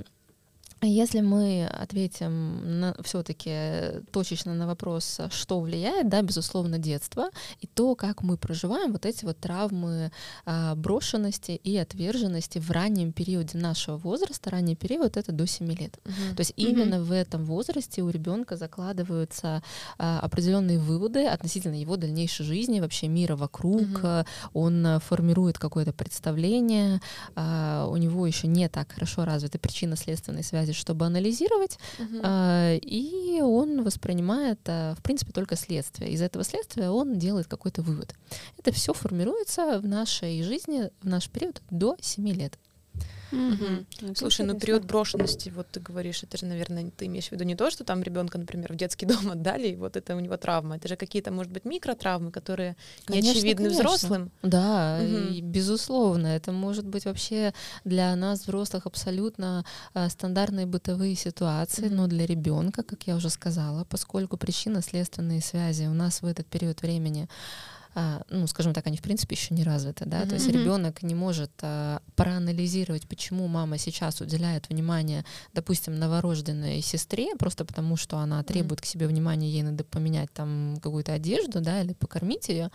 если 0.87 1.21
мы 1.21 1.67
ответим 1.67 2.95
все-таки 3.05 4.03
точечно 4.11 4.55
на 4.55 4.67
вопрос, 4.67 5.21
что 5.31 5.61
влияет, 5.61 6.09
да, 6.09 6.23
безусловно, 6.23 6.79
детство 6.79 7.31
и 7.61 7.67
то, 7.67 7.95
как 7.95 8.23
мы 8.23 8.37
проживаем 8.37 8.93
вот 8.93 9.07
эти 9.07 9.25
вот 9.25 9.39
травмы 9.39 10.11
а, 10.45 10.75
брошенности 10.75 11.53
и 11.53 11.77
отверженности 11.77 12.59
в 12.59 12.71
раннем 12.71 13.12
периоде 13.12 13.59
нашего 13.59 13.97
возраста. 13.97 14.51
Ранний 14.51 14.75
период 14.77 15.17
это 15.17 15.33
до 15.33 15.47
7 15.47 15.71
лет. 15.73 15.99
Мгм. 16.05 16.37
То 16.37 16.41
есть 16.41 16.53
Мгм. 16.57 16.67
именно 16.69 17.03
в 17.03 17.12
этом 17.12 17.45
возрасте 17.45 18.03
у 18.03 18.09
ребенка 18.09 18.57
закладываются 18.57 19.62
а, 19.99 20.19
определенные 20.21 20.79
выводы 20.79 21.27
относительно 21.27 21.75
его 21.81 21.97
дальнейшей 21.97 22.45
жизни, 22.45 22.81
вообще 22.81 23.09
мира 23.09 23.37
вокруг. 23.37 23.83
Мгм. 23.83 24.01
а, 24.03 24.25
Он 24.53 24.87
а, 24.87 24.99
формирует 24.99 25.59
какое-то 25.59 25.93
представление, 25.93 27.01
а, 27.37 27.87
у 27.89 27.97
него 27.97 28.27
еще 28.27 28.47
не 28.49 28.69
так 28.69 28.93
хорошо 28.93 29.25
развиты 29.25 29.59
причинно-следственные 29.59 30.43
связи, 30.73 30.81
чтобы 30.81 31.07
анализировать, 31.07 31.79
Мгм. 31.99 32.21
а, 32.23 32.75
и 32.76 33.41
он 33.41 33.83
воспринимает, 33.85 34.59
а, 34.67 34.95
в 34.95 35.02
принципе, 35.02 35.33
только 35.33 35.57
следствие. 35.57 36.11
Из 36.12 36.23
этого 36.23 36.45
следствия 36.45 36.91
он 36.91 37.19
делает 37.19 37.47
какой-то 37.47 37.83
вывод. 37.83 38.14
Это 38.59 38.73
все 38.73 38.93
формируется 38.93 39.79
в 39.81 39.87
нашей 39.87 40.43
жизни 40.43 40.91
в 41.02 41.09
наш 41.09 41.29
период 41.29 41.62
до 41.71 41.97
7 42.00 42.29
лет. 42.33 42.59
Это 43.33 44.14
Слушай, 44.14 44.46
ну 44.46 44.59
период 44.59 44.85
брошенности, 44.85 45.48
вот 45.50 45.68
ты 45.70 45.81
говоришь, 45.81 46.22
это 46.22 46.37
же, 46.37 46.46
наверное, 46.46 46.90
ты 46.90 47.07
имеешь 47.07 47.28
в 47.28 47.33
виду 47.33 47.44
не 47.44 47.55
то, 47.55 47.70
что 47.70 47.85
там 47.85 48.02
ребенка, 48.02 48.38
например, 48.38 48.72
в 48.72 48.76
детский 48.76 49.07
дом 49.07 49.31
отдали, 49.31 49.68
и 49.68 49.76
вот 49.76 49.96
это 49.96 50.14
у 50.16 50.20
него 50.20 50.37
травма. 50.37 50.76
Это 50.76 50.88
же 50.88 50.96
какие-то, 50.96 51.31
может 51.31 51.52
быть, 51.52 51.64
микротравмы, 51.64 52.31
которые 52.31 52.76
не 53.09 53.16
Конечно, 53.20 53.31
очевидны 53.31 53.64
конечно. 53.64 53.85
взрослым. 53.85 54.31
Да, 54.42 54.98
Мгм. 55.02 55.33
и 55.33 55.40
безусловно, 55.40 56.26
это 56.26 56.52
может 56.52 56.87
быть 56.87 57.05
вообще 57.05 57.55
для 57.85 58.14
нас, 58.16 58.42
взрослых, 58.42 58.87
абсолютно 58.87 59.64
а, 59.94 60.09
стандартные 60.09 60.66
бытовые 60.66 61.14
ситуации, 61.16 61.87
Мгм. 61.87 61.96
но 61.96 62.07
для 62.07 62.26
ребенка, 62.26 62.83
как 62.83 63.07
я 63.07 63.16
уже 63.16 63.31
сказала, 63.31 63.85
поскольку 63.85 64.37
причинно-следственные 64.37 65.40
связи 65.40 65.85
у 65.85 65.94
нас 65.94 66.22
в 66.22 66.26
этот 66.26 66.46
период 66.46 66.83
времени 66.83 67.28
ну, 68.31 68.46
скажем 68.46 68.72
так, 68.72 68.87
они 68.87 68.96
в 68.96 69.02
принципе 69.02 69.35
еще 69.35 69.55
не 69.55 69.64
развиты, 69.64 70.05
да, 70.07 70.24
то 70.24 70.35
есть 70.35 70.48
ребенок 70.48 71.02
не 71.02 71.14
может 71.14 71.50
а, 71.61 72.00
проанализировать, 72.16 73.07
почему 73.07 73.48
мама 73.48 73.76
сейчас 73.78 74.20
уделяет 74.20 74.68
внимание, 74.68 75.24
допустим, 75.52 75.98
новорожденной 75.98 76.81
сестре, 76.81 77.35
просто 77.37 77.64
потому 77.64 77.96
что 77.96 78.18
она 78.18 78.42
требует 78.42 78.81
к 78.81 78.87
себе 78.87 79.07
внимания, 79.07 79.50
ей 79.50 79.62
надо 79.62 79.85
поменять 79.85 80.33
там 80.33 80.78
какую-то 80.83 81.12
одежду, 81.12 81.61
да, 81.61 81.83
или 81.83 81.92
покормить 81.92 82.48
ее, 82.48 82.70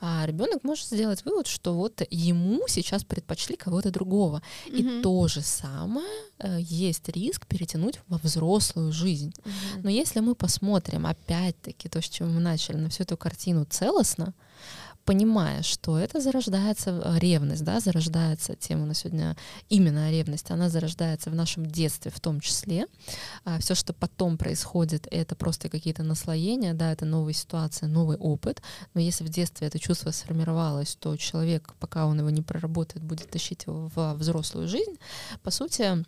а 0.00 0.24
ребенок 0.26 0.62
может 0.62 0.86
сделать 0.86 1.24
вывод, 1.24 1.46
что 1.46 1.74
вот 1.74 2.02
ему 2.10 2.62
сейчас 2.68 3.02
предпочли 3.04 3.56
кого-то 3.56 3.90
другого, 3.90 4.42
и 4.66 4.82
Мгм. 4.82 5.02
то 5.02 5.28
же 5.28 5.40
самое 5.40 6.06
э, 6.38 6.58
есть 6.60 7.08
риск 7.08 7.46
перетянуть 7.46 8.00
во 8.08 8.18
взрослую 8.18 8.92
жизнь. 8.92 9.32
Мгм. 9.44 9.82
Но 9.82 9.90
если 9.90 10.20
мы 10.20 10.34
посмотрим, 10.34 11.06
опять-таки, 11.06 11.88
то, 11.88 12.00
с 12.00 12.08
чего 12.08 12.28
мы 12.28 12.40
начали, 12.40 12.76
на 12.76 12.88
всю 12.88 13.02
эту 13.02 13.16
картину 13.16 13.64
целостно, 13.64 14.32
понимая, 15.04 15.62
что 15.62 15.98
это 15.98 16.20
зарождается 16.20 16.90
э, 16.90 17.18
ревность, 17.18 17.64
да, 17.64 17.80
зарождается 17.80 18.54
тема 18.54 18.86
на 18.86 18.94
сегодня 18.94 19.36
именно 19.68 20.10
ревность, 20.10 20.50
она 20.50 20.68
зарождается 20.68 21.30
в 21.30 21.34
нашем 21.34 21.66
детстве 21.66 22.10
в 22.10 22.20
том 22.20 22.40
числе. 22.40 22.86
все, 23.58 23.74
что 23.74 23.92
потом 23.92 24.38
происходит, 24.38 25.06
это 25.10 25.34
просто 25.34 25.68
какие-то 25.68 26.02
наслоения, 26.02 26.74
да, 26.74 26.92
это 26.92 27.04
новые 27.04 27.34
ситуации, 27.34 27.86
новый 27.86 28.16
опыт. 28.16 28.62
Но 28.94 29.00
если 29.00 29.24
в 29.24 29.28
детстве 29.28 29.66
это 29.66 29.78
чувство 29.78 30.10
сформировалось, 30.10 30.96
то 30.96 31.16
человек, 31.16 31.74
пока 31.78 32.06
он 32.06 32.18
его 32.18 32.30
не 32.30 32.42
проработает, 32.42 33.04
будет 33.04 33.30
тащить 33.30 33.64
его 33.66 33.90
в 33.94 34.14
взрослую 34.14 34.68
жизнь. 34.68 34.98
По 35.42 35.50
сути, 35.50 36.04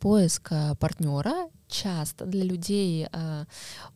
поиск 0.00 0.52
партнера 0.78 1.48
часто 1.68 2.24
для 2.24 2.44
людей, 2.44 3.06
э, 3.10 3.44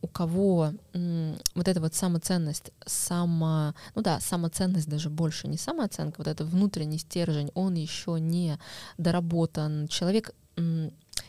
у 0.01 0.07
кого 0.07 0.73
вот 0.93 1.67
эта 1.67 1.81
вот 1.81 1.95
самоценность, 1.95 2.71
само, 2.85 3.73
ну 3.95 4.01
да, 4.01 4.19
самоценность 4.19 4.87
даже 4.87 5.09
больше 5.09 5.47
не 5.47 5.57
самооценка, 5.57 6.19
вот 6.19 6.27
это 6.27 6.45
внутренний 6.45 6.99
стержень, 6.99 7.51
он 7.55 7.73
еще 7.73 8.19
не 8.19 8.59
доработан. 8.97 9.87
Человек 9.87 10.35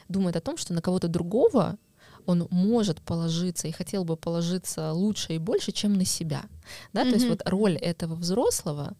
думает 0.09 0.37
о 0.37 0.41
том, 0.41 0.57
что 0.57 0.75
на 0.75 0.83
кого-то 0.83 1.09
другого 1.09 1.79
он 2.27 2.47
может 2.51 3.01
положиться 3.03 3.69
и 3.69 3.73
хотел 3.73 4.05
бы 4.05 4.17
положиться 4.17 4.93
лучше 4.93 5.35
и 5.35 5.39
больше, 5.39 5.73
чем 5.73 5.95
на 5.95 6.05
себя. 6.05 6.45
Да? 6.93 7.03
То 7.03 7.11
есть 7.11 7.29
вот 7.29 7.43
роль 7.45 7.77
этого 7.77 8.15
взрослого 8.15 8.95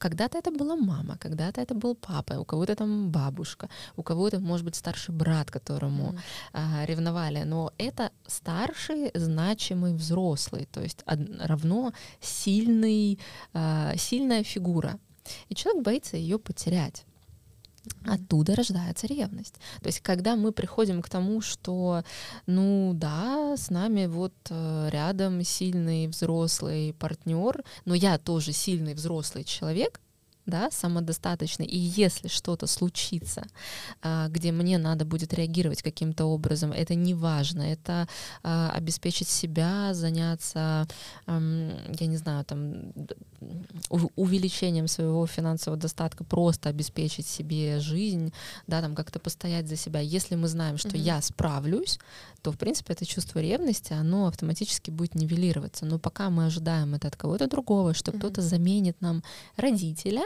когда-то 0.00 0.38
это 0.38 0.50
была 0.50 0.76
мама, 0.76 1.16
когда-то 1.18 1.60
это 1.60 1.74
был 1.74 1.94
папа, 1.94 2.38
у 2.38 2.44
кого-то 2.44 2.74
там 2.74 3.10
бабушка, 3.10 3.68
у 3.96 4.02
кого-то, 4.02 4.40
может 4.40 4.64
быть, 4.64 4.74
старший 4.74 5.14
брат, 5.14 5.50
которому 5.50 6.14
а, 6.52 6.86
ревновали, 6.86 7.44
но 7.44 7.70
это 7.78 8.10
старший 8.26 9.10
значимый 9.14 9.94
взрослый, 9.94 10.66
то 10.72 10.80
есть 10.80 11.04
равно 11.06 11.92
сильный, 12.20 13.18
а, 13.52 13.96
сильная 13.96 14.42
фигура. 14.42 14.98
И 15.50 15.54
человек 15.54 15.84
боится 15.84 16.16
ее 16.16 16.38
потерять. 16.38 17.04
Оттуда 18.04 18.54
рождается 18.54 19.06
ревность. 19.06 19.54
То 19.80 19.86
есть, 19.86 20.00
когда 20.00 20.36
мы 20.36 20.52
приходим 20.52 21.02
к 21.02 21.08
тому, 21.08 21.40
что, 21.40 22.02
ну 22.46 22.92
да, 22.94 23.56
с 23.56 23.70
нами 23.70 24.06
вот 24.06 24.34
э, 24.50 24.88
рядом 24.90 25.42
сильный 25.44 26.06
взрослый 26.06 26.94
партнер, 26.98 27.64
но 27.84 27.94
я 27.94 28.18
тоже 28.18 28.52
сильный 28.52 28.94
взрослый 28.94 29.44
человек, 29.44 30.00
да, 30.50 30.70
самодостаточный, 30.70 31.66
и 31.66 31.78
если 31.78 32.28
что-то 32.28 32.66
случится, 32.66 33.44
а, 34.02 34.28
где 34.28 34.52
мне 34.52 34.78
надо 34.78 35.04
будет 35.04 35.32
реагировать 35.32 35.82
каким-то 35.82 36.26
образом, 36.26 36.72
это 36.72 36.94
не 36.94 37.14
важно, 37.14 37.62
это 37.62 38.08
а, 38.42 38.70
обеспечить 38.74 39.28
себя, 39.28 39.94
заняться, 39.94 40.86
я 41.26 42.06
не 42.06 42.16
знаю, 42.16 42.44
там, 42.44 42.92
увеличением 44.16 44.88
своего 44.88 45.26
финансового 45.26 45.80
достатка, 45.80 46.24
просто 46.24 46.68
обеспечить 46.68 47.26
себе 47.26 47.80
жизнь, 47.80 48.32
да, 48.66 48.80
там 48.80 48.94
как-то 48.94 49.18
постоять 49.18 49.68
за 49.68 49.76
себя. 49.76 50.00
Если 50.00 50.36
мы 50.36 50.48
знаем, 50.48 50.78
что 50.78 50.90
mm-hmm. 50.90 50.98
я 50.98 51.22
справлюсь, 51.22 51.98
то, 52.42 52.52
в 52.52 52.58
принципе, 52.58 52.92
это 52.92 53.06
чувство 53.06 53.38
ревности, 53.38 53.92
оно 53.92 54.26
автоматически 54.26 54.90
будет 54.90 55.14
нивелироваться. 55.14 55.86
Но 55.86 55.98
пока 55.98 56.30
мы 56.30 56.46
ожидаем 56.46 56.94
это 56.94 57.08
от 57.08 57.16
кого-то 57.16 57.48
другого, 57.48 57.94
что 57.94 58.10
mm-hmm. 58.10 58.18
кто-то 58.18 58.42
заменит 58.42 59.00
нам 59.00 59.22
родителя, 59.56 60.22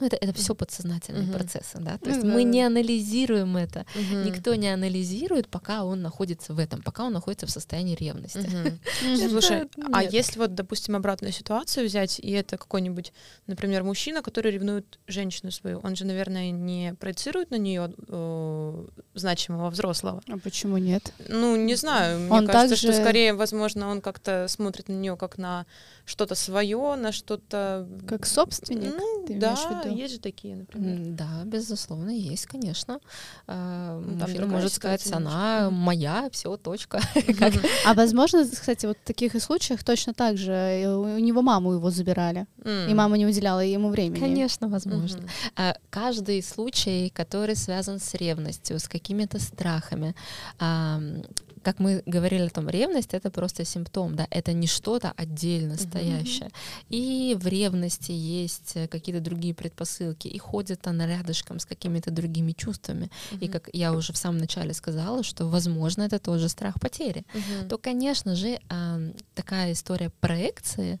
ну, 0.00 0.06
это, 0.06 0.16
это 0.16 0.32
все 0.32 0.54
подсознательные 0.54 1.24
uh-huh. 1.24 1.32
процессы, 1.32 1.78
да. 1.78 1.98
То 1.98 2.10
есть 2.10 2.24
uh-huh. 2.24 2.32
мы 2.32 2.42
не 2.42 2.62
анализируем 2.62 3.56
это. 3.56 3.86
Uh-huh. 3.94 4.24
Никто 4.24 4.54
не 4.54 4.68
анализирует, 4.68 5.48
пока 5.48 5.84
он 5.84 6.02
находится 6.02 6.54
в 6.54 6.58
этом, 6.58 6.82
пока 6.82 7.04
он 7.04 7.12
находится 7.12 7.46
в 7.46 7.50
состоянии 7.50 7.94
ревности. 7.94 8.38
Uh-huh. 8.38 9.28
Слушай, 9.28 9.68
а 9.92 10.02
если 10.02 10.38
вот, 10.38 10.54
допустим, 10.54 10.96
обратную 10.96 11.32
ситуацию 11.32 11.86
взять, 11.86 12.18
и 12.18 12.30
это 12.32 12.56
какой-нибудь, 12.56 13.12
например, 13.46 13.84
мужчина, 13.84 14.22
который 14.22 14.50
ревнует 14.50 14.98
женщину 15.06 15.52
свою, 15.52 15.78
он 15.80 15.94
же, 15.94 16.04
наверное, 16.04 16.50
не 16.50 16.94
проецирует 16.94 17.50
на 17.50 17.56
нее 17.56 17.92
э, 18.08 18.86
значимого 19.14 19.70
взрослого. 19.70 20.20
А 20.28 20.38
почему 20.38 20.78
нет? 20.78 21.12
Ну, 21.28 21.54
не 21.56 21.76
знаю. 21.76 22.20
Мне 22.20 22.30
он 22.30 22.46
кажется, 22.46 22.70
также... 22.70 22.92
что 22.92 23.02
скорее, 23.02 23.34
возможно, 23.34 23.88
он 23.88 24.00
как-то 24.00 24.46
смотрит 24.48 24.88
на 24.88 24.94
нее 24.94 25.16
как 25.16 25.38
на 25.38 25.66
что-то 26.04 26.34
свое, 26.34 26.96
на 26.96 27.12
что-то... 27.12 27.86
Как 28.08 28.26
собственник, 28.26 28.94
ну, 28.98 29.26
да, 29.28 29.56
есть 29.92 30.14
же 30.14 30.20
такие, 30.20 30.56
например. 30.56 30.98
Да, 31.14 31.42
безусловно, 31.44 32.10
есть, 32.10 32.46
конечно. 32.46 33.00
А, 33.46 34.00
ну, 34.00 34.18
там 34.18 34.28
Мужчина 34.28 34.46
может 34.46 34.72
сказать, 34.72 35.12
она 35.12 35.70
моя, 35.70 36.28
все, 36.30 36.56
точка. 36.56 37.00
А 37.86 37.94
возможно, 37.94 38.44
кстати, 38.48 38.86
вот 38.86 38.96
в 38.98 39.06
таких 39.06 39.34
и 39.34 39.40
случаях 39.40 39.82
точно 39.84 40.14
так 40.14 40.36
же 40.36 40.52
э, 40.52 40.94
у 40.94 41.18
него 41.18 41.42
маму 41.42 41.72
его 41.72 41.90
забирали, 41.90 42.46
и 42.64 42.94
мама 42.94 43.18
не 43.18 43.26
уделяла 43.26 43.60
ему 43.60 43.90
времени. 43.90 44.20
Конечно, 44.20 44.68
возможно. 44.68 45.22
А, 45.56 45.74
каждый 45.90 46.42
случай, 46.42 47.10
который 47.10 47.56
связан 47.56 47.98
с 47.98 48.14
ревностью, 48.14 48.78
с 48.78 48.88
какими-то 48.88 49.38
страхами, 49.40 50.14
как 51.62 51.78
мы 51.78 52.02
говорили 52.06 52.46
о 52.46 52.50
том, 52.50 52.68
ревность 52.68 53.14
это 53.14 53.30
просто 53.30 53.64
симптом, 53.64 54.16
да, 54.16 54.26
это 54.30 54.52
не 54.52 54.66
что-то 54.66 55.12
отдельно 55.16 55.76
стоящее. 55.76 56.48
Mm-hmm. 56.48 56.86
И 56.90 57.36
в 57.40 57.46
ревности 57.46 58.12
есть 58.12 58.72
э, 58.76 58.88
какие-то 58.88 59.20
другие 59.20 59.54
предпосылки, 59.54 60.28
и 60.28 60.38
ходит 60.38 60.86
она 60.86 61.06
рядышком 61.06 61.58
с 61.58 61.64
какими-то 61.64 62.10
другими 62.10 62.52
чувствами. 62.52 63.10
Mm-hmm. 63.30 63.38
И 63.40 63.48
как 63.48 63.70
я 63.72 63.92
уже 63.92 64.12
в 64.12 64.16
самом 64.16 64.38
начале 64.38 64.74
сказала, 64.74 65.22
что, 65.22 65.46
возможно, 65.46 66.02
это 66.02 66.18
тоже 66.18 66.48
страх 66.48 66.80
потери, 66.80 67.24
mm-hmm. 67.34 67.68
то, 67.68 67.78
конечно 67.78 68.36
же, 68.36 68.58
такая 69.34 69.72
история 69.72 70.10
проекции, 70.20 70.98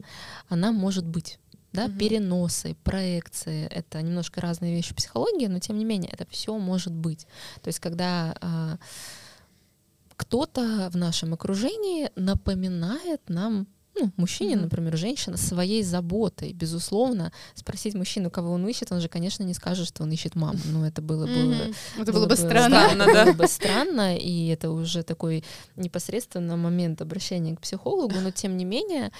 она 0.48 0.72
может 0.72 1.04
быть 1.04 1.38
да, 1.72 1.86
угу. 1.86 1.92
переносы, 1.98 2.76
проекции, 2.84 3.66
это 3.66 4.00
немножко 4.02 4.40
разные 4.40 4.74
вещи 4.74 4.94
психологии, 4.94 5.46
но 5.46 5.58
тем 5.58 5.78
не 5.78 5.84
менее 5.84 6.10
это 6.12 6.26
все 6.30 6.56
может 6.58 6.92
быть. 6.92 7.26
То 7.62 7.68
есть 7.68 7.80
когда 7.80 8.36
а, 8.40 8.78
кто-то 10.22 10.88
в 10.92 10.96
нашем 10.96 11.34
окружении 11.34 12.10
напоминает 12.14 13.20
нам 13.28 13.66
ну, 14.00 14.10
мужчине, 14.16 14.54
mm-hmm. 14.54 14.60
например, 14.60 14.96
женщина, 14.96 15.36
своей 15.36 15.82
заботой. 15.82 16.52
Безусловно, 16.52 17.32
спросить 17.54 17.94
мужчину, 17.94 18.30
кого 18.30 18.52
он 18.52 18.66
ищет, 18.66 18.92
он 18.92 19.00
же, 19.00 19.08
конечно, 19.08 19.42
не 19.42 19.52
скажет, 19.52 19.88
что 19.88 20.04
он 20.04 20.12
ищет 20.12 20.36
маму. 20.36 20.58
Ну, 20.64 20.84
это 20.84 21.02
было 21.02 21.26
бы... 21.26 21.32
Mm-hmm. 21.32 21.74
Это 21.98 22.12
было, 22.12 22.26
бы 22.26 22.36
странно. 22.36 22.88
странно 22.88 23.06
да. 23.12 23.24
Было 23.24 23.32
бы 23.34 23.46
странно, 23.48 24.16
и 24.16 24.46
это 24.46 24.70
уже 24.70 25.02
такой 25.02 25.44
непосредственно 25.76 26.56
момент 26.56 27.02
обращения 27.02 27.56
к 27.56 27.60
психологу, 27.60 28.14
но 28.20 28.30
тем 28.30 28.56
не 28.56 28.64
менее... 28.64 29.10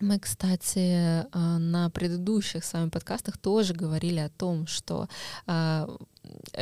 Мы, 0.00 0.18
кстати, 0.18 1.26
на 1.36 1.90
предыдущих 1.90 2.64
с 2.64 2.72
вами 2.72 2.88
подкастах 2.88 3.36
тоже 3.36 3.74
говорили 3.74 4.20
о 4.20 4.30
том, 4.30 4.66
что 4.66 5.08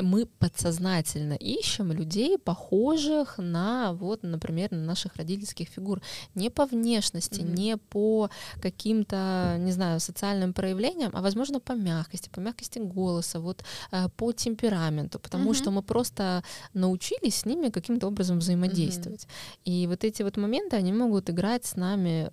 мы 0.02 0.26
подсознательно 0.26 1.34
ищем 1.34 1.92
людей, 1.92 2.38
похожих 2.38 3.38
на, 3.38 3.92
вот, 3.92 4.22
например, 4.22 4.70
на 4.72 4.84
наших 4.84 5.16
родительских 5.16 5.68
фигур. 5.68 6.00
Не 6.34 6.50
по 6.50 6.66
внешности, 6.66 7.40
mm-hmm. 7.40 7.56
не 7.56 7.76
по 7.76 8.30
каким-то, 8.60 9.56
не 9.58 9.72
знаю, 9.72 10.00
социальным 10.00 10.52
проявлениям, 10.52 11.12
а, 11.14 11.20
возможно, 11.20 11.60
по 11.60 11.72
мягкости, 11.72 12.28
по 12.28 12.40
мягкости 12.40 12.78
голоса, 12.78 13.40
вот, 13.40 13.64
э, 13.92 14.08
по 14.16 14.32
темпераменту, 14.32 15.18
потому 15.18 15.50
mm-hmm. 15.50 15.54
что 15.54 15.70
мы 15.70 15.82
просто 15.82 16.42
научились 16.74 17.36
с 17.36 17.46
ними 17.46 17.68
каким-то 17.68 18.06
образом 18.06 18.38
взаимодействовать. 18.38 19.24
Mm-hmm. 19.24 19.64
И 19.64 19.86
вот 19.86 20.04
эти 20.04 20.22
вот 20.22 20.36
моменты, 20.36 20.76
они 20.76 20.92
могут 20.92 21.30
играть 21.30 21.64
с 21.64 21.76
нами 21.76 22.30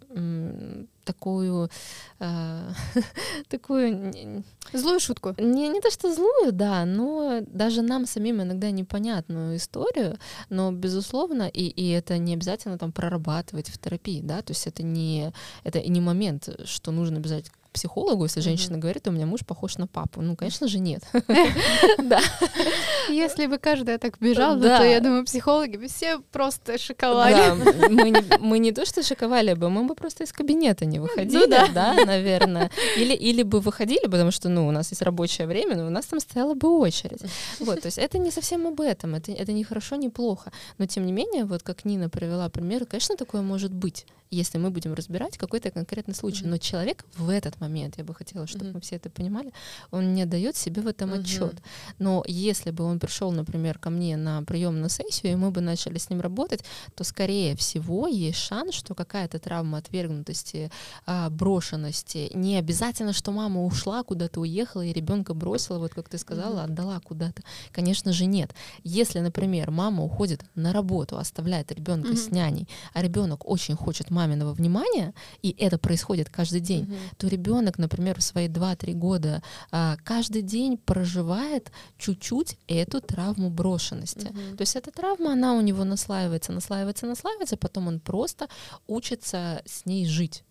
такую 1.05 1.69
э, 2.19 2.69
такую 3.49 4.43
злую 4.73 4.99
шутку. 4.99 5.35
Не 5.37 5.69
не 5.69 5.81
то 5.81 5.91
что 5.91 6.13
злую, 6.13 6.51
да, 6.51 6.85
но 6.85 7.41
даже 7.47 7.81
нам 7.81 8.05
самим 8.05 8.41
иногда 8.41 8.71
непонятную 8.71 9.55
историю, 9.55 10.17
но 10.49 10.71
безусловно 10.71 11.47
и 11.47 11.65
и 11.67 11.89
это 11.89 12.17
не 12.17 12.33
обязательно 12.33 12.77
там 12.77 12.91
прорабатывать 12.91 13.69
в 13.69 13.77
терапии, 13.77 14.21
да, 14.21 14.41
то 14.41 14.51
есть 14.51 14.67
это 14.67 14.83
не 14.83 15.31
это 15.63 15.79
не 15.81 16.01
момент, 16.01 16.49
что 16.65 16.91
нужно 16.91 17.17
обязательно 17.17 17.64
психологу, 17.75 18.23
если 18.23 18.39
женщина 18.39 18.77
говорит, 18.77 19.07
у 19.07 19.11
меня 19.11 19.25
муж 19.25 19.41
похож 19.45 19.77
на 19.77 19.87
папу. 19.87 20.21
Ну, 20.21 20.35
конечно 20.35 20.67
же, 20.67 20.79
нет. 20.79 21.03
Да. 21.97 22.19
Если 23.09 23.47
бы 23.47 23.57
каждая 23.57 23.97
так 23.97 24.17
бежала, 24.19 24.59
то 24.59 24.83
я 24.83 24.99
думаю, 24.99 25.25
психологи 25.25 25.77
бы 25.77 25.87
все 25.87 26.19
просто 26.31 26.77
шиковали. 26.77 28.39
Мы 28.39 28.59
не 28.59 28.71
то, 28.71 28.85
что 28.85 29.03
шиковали 29.03 29.53
бы, 29.53 29.69
мы 29.69 29.83
бы 29.83 29.95
просто 29.95 30.23
из 30.23 30.31
кабинета 30.31 30.85
не 30.85 30.99
выходили, 30.99 31.73
да, 31.73 31.93
наверное. 32.05 32.69
Или 32.97 33.43
бы 33.43 33.59
выходили, 33.59 34.07
потому 34.07 34.31
что, 34.31 34.49
ну, 34.49 34.67
у 34.67 34.71
нас 34.71 34.91
есть 34.91 35.01
рабочее 35.01 35.47
время, 35.47 35.75
но 35.75 35.87
у 35.87 35.89
нас 35.89 36.05
там 36.05 36.19
стояла 36.19 36.53
бы 36.53 36.79
очередь. 36.79 37.21
Вот, 37.59 37.81
то 37.81 37.87
есть 37.87 37.97
это 37.97 38.17
не 38.17 38.31
совсем 38.31 38.67
об 38.67 38.81
этом, 38.81 39.15
это, 39.15 39.51
не 39.51 39.63
хорошо, 39.63 39.95
не 39.95 40.09
плохо. 40.09 40.51
Но 40.77 40.85
тем 40.85 41.05
не 41.05 41.11
менее, 41.11 41.45
вот 41.45 41.63
как 41.63 41.85
Нина 41.85 42.09
привела 42.09 42.49
пример, 42.49 42.85
конечно, 42.85 43.15
такое 43.15 43.41
может 43.41 43.73
быть 43.73 44.05
если 44.31 44.57
мы 44.57 44.69
будем 44.69 44.93
разбирать 44.93 45.37
какой-то 45.37 45.71
конкретный 45.71 46.15
случай. 46.15 46.43
Mm-hmm. 46.43 46.49
Но 46.49 46.57
человек 46.57 47.05
в 47.17 47.29
этот 47.29 47.59
момент, 47.59 47.64
я 47.97 48.03
бы 48.03 48.13
хотела, 48.13 48.47
чтобы 48.47 48.65
mm-hmm. 48.65 48.73
мы 48.73 48.81
все 48.81 48.95
это 48.95 49.09
понимали, 49.09 49.51
он 49.91 50.13
не 50.13 50.25
дает 50.25 50.55
себе 50.55 50.81
в 50.81 50.87
этом 50.87 51.13
mm-hmm. 51.13 51.21
отчет. 51.21 51.55
Но 51.99 52.23
если 52.27 52.71
бы 52.71 52.83
он 52.83 52.99
пришел, 52.99 53.31
например, 53.31 53.79
ко 53.79 53.89
мне 53.89 54.17
на 54.17 54.43
приемную 54.43 54.89
сессию, 54.89 55.33
и 55.33 55.35
мы 55.35 55.51
бы 55.51 55.61
начали 55.61 55.97
с 55.97 56.09
ним 56.09 56.21
работать, 56.21 56.63
то, 56.95 57.03
скорее 57.03 57.55
всего, 57.55 58.07
есть 58.07 58.39
шанс, 58.39 58.75
что 58.75 58.95
какая-то 58.95 59.39
травма 59.39 59.77
отвергнутости, 59.77 60.71
а, 61.05 61.29
брошенности, 61.29 62.31
не 62.33 62.57
обязательно, 62.57 63.13
что 63.13 63.31
мама 63.31 63.63
ушла, 63.63 64.03
куда-то 64.03 64.41
уехала, 64.41 64.81
и 64.81 64.93
ребенка 64.93 65.33
бросила, 65.33 65.79
вот 65.79 65.93
как 65.93 66.09
ты 66.09 66.17
сказала, 66.17 66.59
mm-hmm. 66.59 66.71
отдала 66.71 66.99
куда-то. 66.99 67.43
Конечно 67.71 68.13
же, 68.13 68.25
нет. 68.25 68.53
Если, 68.83 69.19
например, 69.19 69.71
мама 69.71 70.03
уходит 70.03 70.43
на 70.55 70.73
работу, 70.73 71.17
оставляет 71.17 71.71
ребенка 71.71 72.09
mm-hmm. 72.09 72.29
с 72.29 72.31
няней, 72.31 72.67
а 72.93 73.01
ребенок 73.01 73.47
очень 73.47 73.75
хочет 73.75 74.09
маминого 74.09 74.53
внимания, 74.53 75.13
и 75.41 75.55
это 75.57 75.77
происходит 75.77 76.29
каждый 76.29 76.59
день, 76.59 76.83
угу. 76.83 76.95
то 77.17 77.27
ребенок, 77.27 77.54
например, 77.61 78.19
в 78.19 78.23
свои 78.23 78.47
2-3 78.47 78.93
года 78.93 79.43
а, 79.71 79.97
каждый 80.03 80.41
день 80.41 80.77
проживает 80.77 81.71
чуть-чуть 81.97 82.57
эту 82.67 83.01
травму 83.01 83.49
брошенности. 83.49 84.27
Угу. 84.27 84.57
То 84.57 84.61
есть 84.61 84.75
эта 84.75 84.91
травма, 84.91 85.33
она 85.33 85.53
у 85.53 85.61
него 85.61 85.83
наслаивается, 85.83 86.51
наслаивается, 86.51 87.05
наслаивается, 87.05 87.57
потом 87.57 87.87
он 87.87 87.99
просто 87.99 88.47
учится 88.87 89.61
с 89.65 89.85
ней 89.85 90.05
жить. 90.05 90.43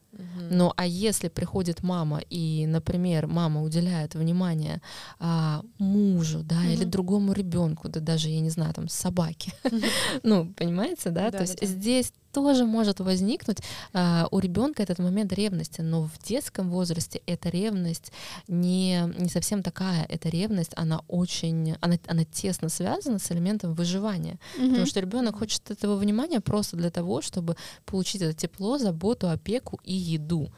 Ну, 0.51 0.73
а 0.77 0.87
если 0.87 1.29
приходит 1.29 1.83
мама 1.83 2.21
и, 2.31 2.67
например, 2.67 3.27
мама 3.27 3.63
уделяет 3.63 4.15
внимание 4.15 4.81
а, 5.19 5.63
мужу, 5.79 6.43
да, 6.45 6.57
угу. 6.57 6.69
или 6.69 6.85
другому 6.85 7.33
ребенку, 7.33 7.89
да, 7.89 8.01
даже 8.01 8.29
я 8.29 8.41
не 8.41 8.51
знаю, 8.51 8.75
там 8.75 8.89
собаке, 8.89 9.53
ну, 10.23 10.53
понимаете, 10.55 11.11
да, 11.11 11.31
то 11.31 11.41
есть 11.41 11.65
здесь 11.67 12.13
тоже 12.35 12.67
может 12.67 13.01
возникнуть 13.01 13.59
а, 13.93 14.27
у 14.31 14.41
ребенка 14.41 14.83
этот 14.83 14.99
момент 14.99 15.33
ревности, 15.33 15.81
но 15.81 16.03
в 16.03 16.19
детском 16.27 16.69
возрасте 16.69 17.23
эта 17.27 17.49
ревность 17.49 18.13
не, 18.49 19.03
не 19.19 19.29
совсем 19.29 19.63
такая. 19.63 20.05
Эта 20.09 20.29
ревность, 20.29 20.73
она 20.77 21.01
очень, 21.09 21.77
она, 21.81 21.97
она 22.09 22.25
тесно 22.25 22.69
связана 22.69 23.19
с 23.19 23.31
элементом 23.31 23.75
выживания. 23.75 24.39
Mm-hmm. 24.59 24.69
Потому 24.69 24.87
что 24.87 25.01
ребенок 25.01 25.39
хочет 25.39 25.71
этого 25.71 25.97
внимания 25.97 26.41
просто 26.41 26.77
для 26.77 26.91
того, 26.91 27.23
чтобы 27.23 27.57
получить 27.87 28.23
это 28.23 28.35
тепло, 28.35 28.79
заботу, 28.79 29.29
опеку 29.29 29.81
и 29.85 29.95
еду. 29.95 30.51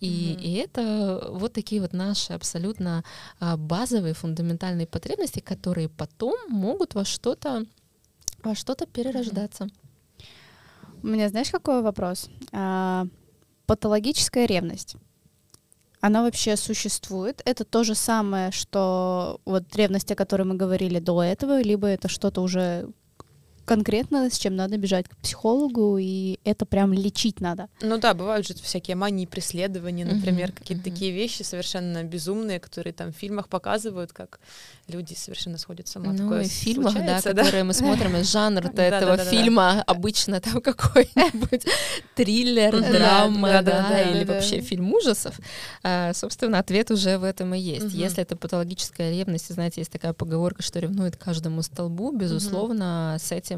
И, 0.00 0.06
mm-hmm. 0.06 0.42
и 0.42 0.52
это 0.52 1.28
вот 1.32 1.52
такие 1.52 1.80
вот 1.80 1.92
наши 1.92 2.32
абсолютно 2.32 3.02
а, 3.40 3.56
базовые, 3.56 4.14
фундаментальные 4.14 4.86
потребности, 4.86 5.40
которые 5.40 5.88
потом 5.88 6.36
могут 6.48 6.94
во 6.94 7.04
что-то 7.04 7.66
во 8.44 8.54
что-то 8.54 8.86
перерождаться. 8.86 9.64
Mm-hmm. 9.64 9.87
У 11.02 11.06
меня, 11.06 11.28
знаешь, 11.28 11.50
какой 11.50 11.82
вопрос? 11.82 12.28
А, 12.52 13.06
патологическая 13.66 14.46
ревность. 14.46 14.96
она 16.00 16.22
вообще 16.22 16.56
существует? 16.56 17.42
Это 17.44 17.64
то 17.64 17.84
же 17.84 17.94
самое, 17.94 18.50
что 18.52 19.40
вот 19.44 19.74
ревность, 19.76 20.10
о 20.12 20.16
которой 20.16 20.42
мы 20.42 20.54
говорили 20.54 21.00
до 21.00 21.22
этого, 21.22 21.60
либо 21.60 21.86
это 21.88 22.08
что-то 22.08 22.40
уже 22.40 22.88
конкретно, 23.68 24.30
с 24.30 24.38
чем 24.38 24.56
надо 24.56 24.76
бежать 24.78 25.08
к 25.08 25.16
психологу, 25.16 25.98
и 25.98 26.38
это 26.44 26.66
прям 26.66 26.92
лечить 26.92 27.40
надо. 27.40 27.68
Ну 27.80 27.98
да, 27.98 28.14
бывают 28.14 28.46
же 28.46 28.54
всякие 28.54 28.96
мании 28.96 29.26
преследования, 29.26 30.04
например, 30.04 30.48
Мгм, 30.48 30.56
какие-то 30.56 30.82
мгм. 30.88 30.92
такие 30.94 31.12
вещи 31.12 31.42
совершенно 31.42 32.02
безумные, 32.04 32.58
которые 32.60 32.92
там 32.92 33.12
в 33.12 33.16
фильмах 33.16 33.48
показывают, 33.48 34.12
как 34.12 34.40
люди 34.88 35.14
совершенно 35.14 35.58
сходят 35.58 35.86
с 35.88 35.96
ума. 35.96 36.12
Ну, 36.12 36.18
Такое 36.18 36.44
и 36.44 36.48
в 36.48 36.52
фильмах, 36.52 36.94
да, 36.94 37.20
случается, 37.20 37.34
которые 37.34 37.64
мы 37.64 37.74
смотрим, 37.74 38.12
Да, 38.78 38.82
этого 38.84 39.16
да, 39.16 39.24
да, 39.24 39.24
да. 39.24 39.30
фильма 39.30 39.82
обычно 39.86 40.40
там 40.40 40.60
какой-нибудь 40.62 41.64
триллер, 42.14 42.72
драма, 42.92 43.48
Да, 43.48 43.62
да, 43.62 43.82
да, 43.82 43.88
да, 43.88 44.10
или 44.10 44.24
да. 44.24 44.34
вообще 44.34 44.60
фильм 44.60 44.92
ужасов. 44.94 45.38
А, 45.82 46.12
Собственно, 46.14 46.58
ответ 46.58 46.90
уже 46.90 47.18
в 47.18 47.24
этом 47.24 47.54
и 47.54 47.58
есть. 47.58 47.92
Если 47.92 48.22
это 48.22 48.36
патологическая 48.36 49.10
ревность, 49.10 49.50
и, 49.50 49.52
знаете, 49.52 49.80
есть 49.80 49.92
такая 49.92 50.12
поговорка, 50.12 50.62
что 50.62 50.78
ревнует 50.78 51.16
каждому 51.16 51.62
столбу, 51.62 52.12
безусловно, 52.12 53.16
с 53.20 53.32
этим 53.32 53.57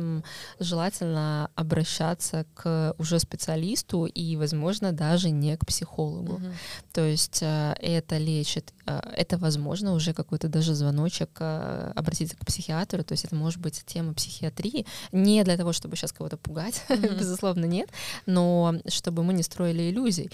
желательно 0.58 1.50
обращаться 1.54 2.46
к 2.54 2.94
уже 2.98 3.18
специалисту 3.18 4.06
и, 4.06 4.36
возможно, 4.36 4.92
даже 4.92 5.30
не 5.30 5.56
к 5.56 5.66
психологу. 5.66 6.38
Мгм. 6.38 6.52
То 6.92 7.02
есть 7.02 7.42
э, 7.42 7.74
это 7.78 8.18
лечит, 8.18 8.72
э, 8.86 9.00
это, 9.16 9.38
возможно, 9.38 9.92
уже 9.94 10.12
какой-то 10.12 10.48
даже 10.48 10.74
звоночек 10.74 11.30
э, 11.40 11.92
обратиться 11.96 12.36
к 12.36 12.44
психиатру, 12.46 13.04
то 13.04 13.12
есть 13.12 13.24
это 13.24 13.34
может 13.34 13.60
быть 13.60 13.82
тема 13.86 14.14
психиатрии, 14.14 14.86
не 15.12 15.44
для 15.44 15.56
того, 15.56 15.72
чтобы 15.72 15.96
сейчас 15.96 16.12
кого-то 16.12 16.36
пугать, 16.36 16.82
Мгм. 16.88 17.16
безусловно, 17.18 17.66
нет, 17.66 17.88
но 18.26 18.74
чтобы 18.88 19.22
мы 19.22 19.32
не 19.32 19.42
строили 19.42 19.90
иллюзий, 19.90 20.30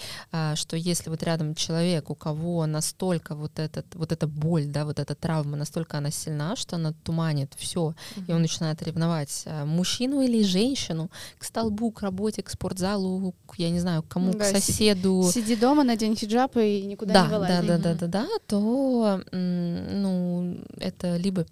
что 0.55 0.75
если 0.75 1.09
вот 1.09 1.23
рядом 1.23 1.55
человек, 1.55 2.09
у 2.09 2.15
кого 2.15 2.65
настолько 2.65 3.35
вот, 3.35 3.59
этот, 3.59 3.85
вот 3.95 4.11
эта 4.11 4.27
боль, 4.27 4.65
да, 4.65 4.85
вот 4.85 4.99
эта 4.99 5.15
травма, 5.15 5.57
настолько 5.57 5.97
она 5.97 6.11
сильна, 6.11 6.55
что 6.55 6.75
она 6.75 6.93
туманит 7.03 7.53
все, 7.57 7.93
и 8.27 8.33
он 8.33 8.41
начинает 8.41 8.81
ревновать 8.83 9.43
мужчину 9.65 10.21
или 10.21 10.43
женщину 10.43 11.09
к 11.37 11.43
столбу, 11.43 11.91
к 11.91 12.01
работе, 12.01 12.43
к 12.43 12.49
спортзалу, 12.49 13.33
к, 13.45 13.55
я 13.57 13.69
не 13.69 13.79
знаю, 13.79 14.03
к 14.03 14.07
кому, 14.07 14.33
Да, 14.33 14.39
к 14.39 14.45
соседу, 14.45 15.29
Сиди 15.33 15.55
дома, 15.55 15.83
надень 15.83 16.15
хиджаб 16.15 16.57
и 16.57 16.83
никуда 16.83 17.13
да, 17.13 17.23
не 17.23 17.29
да, 17.29 17.35
вылазь. 17.35 17.49
да, 17.49 17.77
да, 17.77 17.89
Мгм. 17.89 17.97
да, 17.99 18.07
да, 18.07 18.27
то 18.47 19.21
ну 19.31 20.57
это 20.79 21.17
либо 21.17 21.45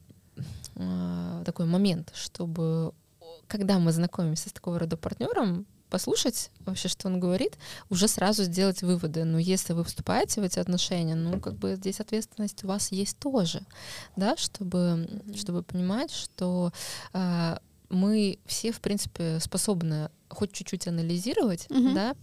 а, 0.76 1.44
такой 1.46 1.66
момент, 1.66 2.12
чтобы 2.16 2.94
когда 3.48 3.80
мы 3.80 3.92
знакомимся 3.92 4.50
с 4.50 4.54
такого 4.54 4.80
рода 4.80 4.98
партнером, 4.98 5.66
послушать 5.90 6.50
вообще, 6.66 6.88
что 6.88 7.08
он 7.08 7.20
говорит, 7.20 7.58
уже 7.90 8.08
сразу 8.08 8.44
сделать 8.44 8.82
выводы. 8.82 9.24
Но 9.24 9.38
если 9.38 9.74
вы 9.74 9.84
вступаете 9.84 10.42
в 10.42 10.44
эти 10.44 10.60
отношения, 10.60 11.16
ну, 11.16 11.40
как 11.40 11.54
бы 11.56 11.76
здесь 11.76 12.00
ответственность 12.00 12.64
у 12.64 12.68
вас 12.68 12.92
есть 12.92 13.18
тоже, 13.20 13.62
да, 14.16 14.36
чтобы, 14.36 15.08
чтобы 15.36 15.64
понимать, 15.64 16.12
что 16.12 16.72
а, 17.14 17.60
мы 17.96 18.38
все, 18.46 18.72
в 18.72 18.80
принципе, 18.80 19.40
способны 19.40 20.10
хоть 20.30 20.52
чуть-чуть 20.52 20.88
анализировать, 20.88 21.70
Мгм. 21.70 21.94
да, 21.94 22.16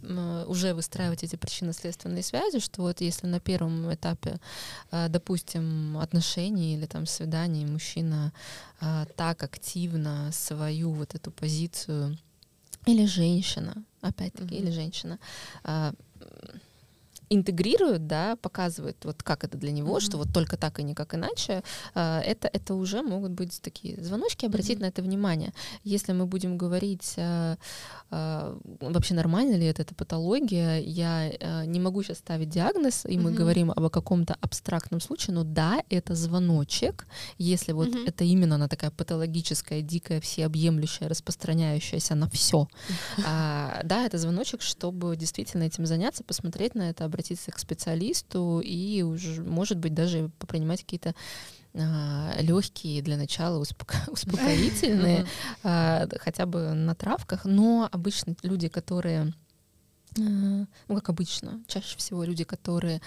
уже 0.46 0.74
выстраивать 0.74 1.22
эти 1.24 1.37
причинно-следственные 1.37 2.22
связи, 2.22 2.58
что 2.61 2.82
вот 2.82 3.00
если 3.00 3.26
на 3.26 3.40
первом 3.40 3.92
этапе, 3.94 4.38
а, 4.90 5.08
допустим, 5.08 5.96
отношений 5.98 6.74
или 6.74 6.87
там 6.87 7.06
свиданий 7.06 7.64
мужчина 7.64 8.32
а, 8.80 9.06
так 9.16 9.42
активно 9.42 10.30
свою 10.32 10.90
вот 10.92 11.14
эту 11.14 11.30
позицию 11.30 12.18
или 12.87 13.06
женщина, 13.06 13.85
опять-таки, 14.00 14.54
Мгм. 14.56 14.64
или 14.64 14.70
женщина, 14.70 15.18
а, 15.64 15.94
интегрирует, 17.34 18.06
да, 18.06 18.36
показывает, 18.36 18.96
вот 19.04 19.22
как 19.22 19.44
это 19.44 19.56
для 19.58 19.72
него, 19.72 19.92
Мгм. 19.92 20.00
что 20.00 20.18
вот 20.18 20.28
только 20.32 20.56
так 20.56 20.78
и 20.78 20.82
никак 20.82 21.14
иначе, 21.14 21.62
а, 21.94 22.20
это, 22.20 22.48
это 22.52 22.74
уже 22.74 23.02
могут 23.02 23.32
быть 23.32 23.60
такие 23.62 24.02
звоночки, 24.02 24.46
обратить 24.46 24.76
Мгм. 24.76 24.82
на 24.82 24.86
это 24.86 25.02
внимание. 25.02 25.52
Если 25.84 26.12
мы 26.12 26.26
будем 26.26 26.58
говорить, 26.58 27.14
а, 27.16 27.56
а, 28.10 28.58
вообще 28.80 29.14
нормально 29.14 29.56
ли 29.56 29.66
это, 29.66 29.82
это 29.82 29.94
патология, 29.94 30.78
я 30.78 31.32
не 31.66 31.80
могу 31.80 32.02
сейчас 32.02 32.18
ставить 32.18 32.48
диагноз, 32.50 33.04
и 33.06 33.18
мы 33.18 33.30
Мгм. 33.30 33.34
говорим 33.34 33.70
об 33.70 33.88
каком-то 33.90 34.36
абстрактном 34.40 35.00
случае, 35.00 35.34
но 35.34 35.44
да, 35.44 35.82
это 35.90 36.14
звоночек, 36.14 37.06
если 37.38 37.72
вот 37.72 37.88
Мгм. 37.88 38.04
это 38.06 38.24
именно 38.24 38.54
она 38.56 38.68
такая 38.68 38.90
патологическая, 38.90 39.82
дикая, 39.82 40.20
всеобъемлющая, 40.20 41.08
распространяющаяся 41.08 42.14
на 42.14 42.28
все. 42.28 42.68
да, 43.22 44.06
это 44.06 44.18
звоночек, 44.18 44.62
чтобы 44.62 45.16
действительно 45.16 45.64
этим 45.64 45.86
заняться, 45.86 46.24
посмотреть 46.24 46.74
на 46.74 46.90
это, 46.90 47.04
обратиться 47.22 47.52
к 47.52 47.58
специалисту 47.58 48.61
и 48.64 49.02
уже, 49.02 49.42
может 49.42 49.78
быть, 49.78 49.94
даже 49.94 50.30
попринимать 50.38 50.80
какие-то 50.80 51.14
легкие 51.74 53.00
для 53.00 53.16
начала 53.16 53.58
успока- 53.58 53.96
успокоительные, 54.12 55.24
а, 55.62 56.06
хотя 56.20 56.44
бы 56.44 56.74
на 56.74 56.94
травках, 56.94 57.44
но 57.46 57.88
обычно 57.90 58.35
люди, 58.42 58.68
которые, 58.68 59.32
э, 60.18 60.20
ну 60.20 60.94
как 60.96 61.08
обычно, 61.08 61.62
чаще 61.66 61.96
всего 61.96 62.24
люди, 62.24 62.44
которые 62.44 63.00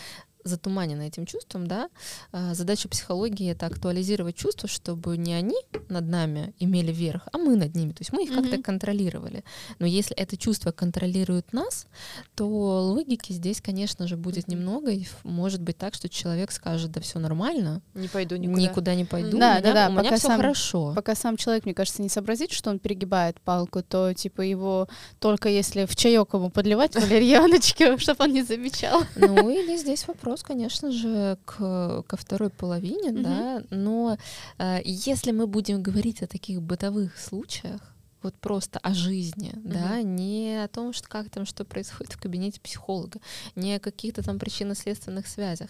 затуманены 0.45 1.07
этим 1.07 1.25
чувством, 1.25 1.67
да, 1.67 1.89
а, 2.31 2.53
задача 2.53 2.87
психологии 2.87 3.51
это 3.51 3.65
актуализировать 3.65 4.35
чувства, 4.35 4.69
чтобы 4.69 5.17
не 5.17 5.33
они 5.33 5.57
над 5.89 6.07
нами 6.07 6.53
имели 6.59 6.91
верх, 6.93 7.27
а 7.33 7.37
мы 7.37 7.55
над 7.57 7.75
ними, 7.75 7.89
то 7.91 8.01
есть 8.01 8.13
мы 8.13 8.23
их 8.23 8.29
как-то 8.33 8.55
Мгм. 8.55 8.63
контролировали. 8.63 9.43
Но 9.79 9.85
если 9.87 10.15
это 10.15 10.37
чувство 10.37 10.71
контролирует 10.71 11.51
нас, 11.51 11.87
то 12.35 12.47
логики 12.47 13.33
здесь, 13.33 13.59
конечно 13.61 14.07
же, 14.07 14.15
будет 14.17 14.47
Мгм. 14.47 14.57
немного, 14.57 14.91
и 14.91 15.05
может 15.23 15.61
быть 15.61 15.77
так, 15.77 15.93
что 15.95 16.07
человек 16.09 16.51
скажет, 16.51 16.91
да 16.91 17.01
все 17.01 17.19
нормально, 17.19 17.81
Не 17.95 18.07
пойду 18.07 18.35
никуда. 18.35 18.61
никуда, 18.61 18.95
не 18.95 19.05
пойду, 19.05 19.37
Да, 19.39 19.47
у 19.47 19.49
меня, 19.49 19.61
да, 19.61 19.73
да, 19.73 19.87
у 19.89 19.91
меня 19.99 20.15
все 20.17 20.27
хорошо. 20.29 20.93
Пока 20.95 21.15
сам 21.15 21.37
человек, 21.37 21.65
мне 21.65 21.73
кажется, 21.73 22.01
не 22.01 22.09
сообразит, 22.09 22.51
что 22.51 22.69
он 22.69 22.79
перегибает 22.79 23.41
палку, 23.41 23.81
то 23.81 24.13
типа 24.13 24.41
его 24.41 24.87
только 25.19 25.49
если 25.49 25.85
в 25.85 25.95
чаек 25.95 26.33
ему 26.33 26.49
подливать 26.51 26.95
валерьяночки, 27.39 27.97
чтобы 27.97 28.23
он 28.25 28.33
не 28.33 28.43
замечал. 28.43 29.03
Ну 29.15 29.49
или 29.49 29.77
здесь 29.77 30.07
вопрос, 30.07 30.34
конечно 30.43 30.91
же, 30.91 31.37
к, 31.45 32.03
ко 32.07 32.17
второй 32.17 32.49
половине, 32.49 33.11
Мгм. 33.11 33.23
да. 33.23 33.63
Но 33.69 34.17
э, 34.57 34.79
если 34.83 35.31
мы 35.31 35.47
будем 35.47 35.81
говорить 35.83 36.21
о 36.21 36.27
таких 36.27 36.61
бытовых 36.61 37.17
случаях, 37.17 37.81
вот 38.23 38.35
просто 38.39 38.79
о 38.79 38.93
жизни, 38.93 39.51
да, 39.63 40.01
не 40.01 40.63
о 40.63 40.67
том, 40.67 40.93
что 40.93 41.07
как 41.07 41.29
там 41.29 41.45
что 41.45 41.63
происходит 41.63 42.13
в 42.13 42.19
кабинете 42.19 42.59
психолога, 42.59 43.19
не 43.55 43.75
о 43.75 43.79
каких-то 43.79 44.23
там 44.23 44.39
причинно-следственных 44.39 45.27
связях. 45.27 45.69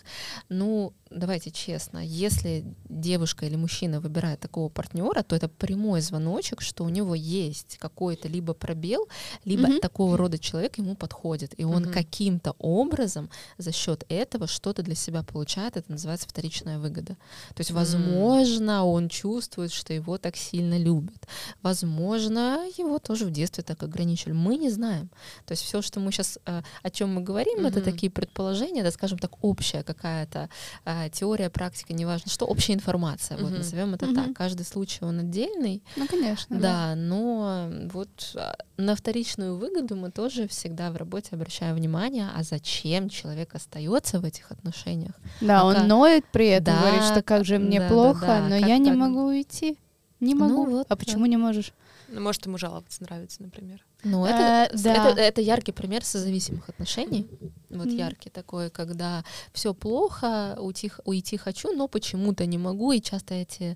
Ну, 0.49 0.93
давайте 1.09 1.51
честно, 1.51 1.99
если 1.99 2.63
девушка 2.89 3.45
или 3.45 3.55
мужчина 3.57 3.99
выбирает 3.99 4.39
такого 4.39 4.69
партнера, 4.69 5.23
то 5.23 5.35
это 5.35 5.49
прямой 5.49 6.01
звоночек, 6.01 6.61
что 6.61 6.83
у 6.85 6.89
него 6.89 7.13
есть 7.15 7.77
какой-то 7.77 8.27
либо 8.29 8.53
пробел, 8.53 9.07
либо 9.43 9.67
Мгм. 9.67 9.79
такого 9.79 10.17
рода 10.17 10.37
человек 10.39 10.77
ему 10.77 10.95
подходит, 10.95 11.53
и 11.59 11.65
он 11.65 11.83
Мгм. 11.83 11.91
каким-то 11.93 12.55
образом 12.59 13.29
за 13.57 13.71
счет 13.71 14.05
этого 14.07 14.47
что-то 14.47 14.81
для 14.81 14.95
себя 14.95 15.23
получает, 15.23 15.77
это 15.77 15.91
называется 15.91 16.27
вторичная 16.29 16.79
выгода. 16.79 17.17
То 17.53 17.59
есть, 17.61 17.71
возможно, 17.71 18.85
он 18.85 19.09
чувствует, 19.09 19.73
что 19.73 19.93
его 19.93 20.17
так 20.17 20.35
сильно 20.37 20.77
любят. 20.77 21.27
Возможно, 21.61 22.44
его 22.77 22.99
тоже 22.99 23.25
в 23.25 23.31
детстве 23.31 23.63
так 23.63 23.81
ограничили. 23.83 24.31
Мы 24.33 24.57
не 24.57 24.69
знаем. 24.69 25.09
То 25.45 25.51
есть 25.53 25.63
все, 25.63 25.81
что 25.81 25.99
мы 25.99 26.11
сейчас, 26.11 26.39
о 26.45 26.89
чем 26.89 27.13
мы 27.15 27.21
говорим, 27.21 27.65
это 27.65 27.79
Мгм. 27.79 27.85
такие 27.91 28.09
предположения, 28.11 28.81
это, 28.81 28.91
скажем 28.91 29.17
так, 29.19 29.31
общая 29.41 29.83
какая-то 29.83 30.49
а, 30.85 31.09
теория, 31.09 31.49
практика, 31.49 31.93
неважно 31.93 32.31
что, 32.31 32.45
общая 32.45 32.73
информация. 32.73 33.37
Вот 33.37 33.49
Мгм. 33.49 33.57
назовем 33.59 33.93
это 33.93 34.05
Мгм. 34.05 34.15
так. 34.15 34.33
Каждый 34.35 34.65
случай 34.65 35.03
он 35.05 35.19
отдельный, 35.19 35.81
Ну, 35.95 36.07
конечно. 36.07 36.59
да, 36.59 36.95
но 36.95 37.69
вот 37.93 38.33
а, 38.35 38.55
на 38.77 38.95
вторичную 38.95 39.55
выгоду 39.57 39.95
мы 39.95 40.11
тоже 40.11 40.47
всегда 40.47 40.91
в 40.91 40.97
работе 40.97 41.29
обращаем 41.31 41.75
внимание, 41.75 42.29
а 42.35 42.43
зачем 42.43 43.09
человек 43.09 43.55
остается 43.55 44.19
в 44.19 44.25
этих 44.25 44.51
отношениях. 44.51 45.13
Да, 45.41 45.61
А 45.61 45.65
он 45.65 45.75
как- 45.75 45.87
ноет 45.87 46.25
при 46.31 46.47
этом, 46.47 46.73
Да, 46.75 46.79
говорит, 46.81 47.03
что 47.03 47.21
как 47.21 47.45
же 47.45 47.57
мне 47.59 47.79
да, 47.79 47.87
да, 47.87 47.93
плохо, 47.93 48.25
да, 48.25 48.41
но 48.47 48.59
как 48.59 48.67
я 48.69 48.77
не 48.77 48.89
так? 48.89 48.97
могу 48.97 49.25
уйти. 49.27 49.77
Не 50.19 50.33
Ну 50.33 50.47
могу. 50.47 50.65
вот, 50.65 50.85
а 50.87 50.89
да. 50.89 50.95
почему 50.95 51.25
не 51.25 51.37
можешь? 51.37 51.71
Ну, 52.07 52.21
Может, 52.21 52.45
ему 52.45 52.57
жаловаться 52.57 53.03
нравится, 53.03 53.41
например. 53.41 53.85
Ну, 54.03 54.25
Э, 54.25 54.29
это, 54.65 54.77
да. 54.83 55.09
это, 55.11 55.19
это 55.21 55.41
яркий 55.41 55.71
пример 55.71 56.03
созависимых 56.03 56.69
отношений. 56.69 57.27
Вот 57.69 57.87
Мгм. 57.87 57.97
яркий 57.97 58.29
такой, 58.29 58.69
когда 58.69 59.23
все 59.53 59.73
плохо, 59.73 60.55
уйти, 60.59 60.91
уйти 61.03 61.37
хочу, 61.37 61.73
но 61.75 61.87
почему-то 61.87 62.45
не 62.45 62.57
могу. 62.57 62.91
И 62.91 63.01
часто 63.01 63.33
эти 63.33 63.75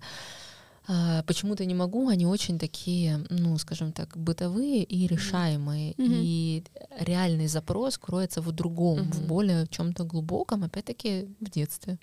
а, 0.91 1.21
почему-то 1.23 1.65
не 1.65 1.75
могу, 1.75 2.09
они 2.09 2.25
очень 2.25 2.57
такие, 2.57 3.23
ну, 3.29 3.55
скажем 3.59 3.91
так, 3.91 4.17
бытовые 4.17 4.83
и 4.83 5.05
решаемые. 5.05 5.93
Мгм. 5.97 6.11
И 6.15 6.63
реальный 6.99 7.47
запрос 7.47 7.99
кроется 7.99 8.41
в 8.41 8.51
другом, 8.51 9.11
в 9.11 9.19
Мгм. 9.19 9.27
более 9.27 9.67
чем-то 9.67 10.03
глубоком, 10.03 10.63
опять-таки 10.63 11.27
в 11.39 11.49
детстве. 11.51 11.99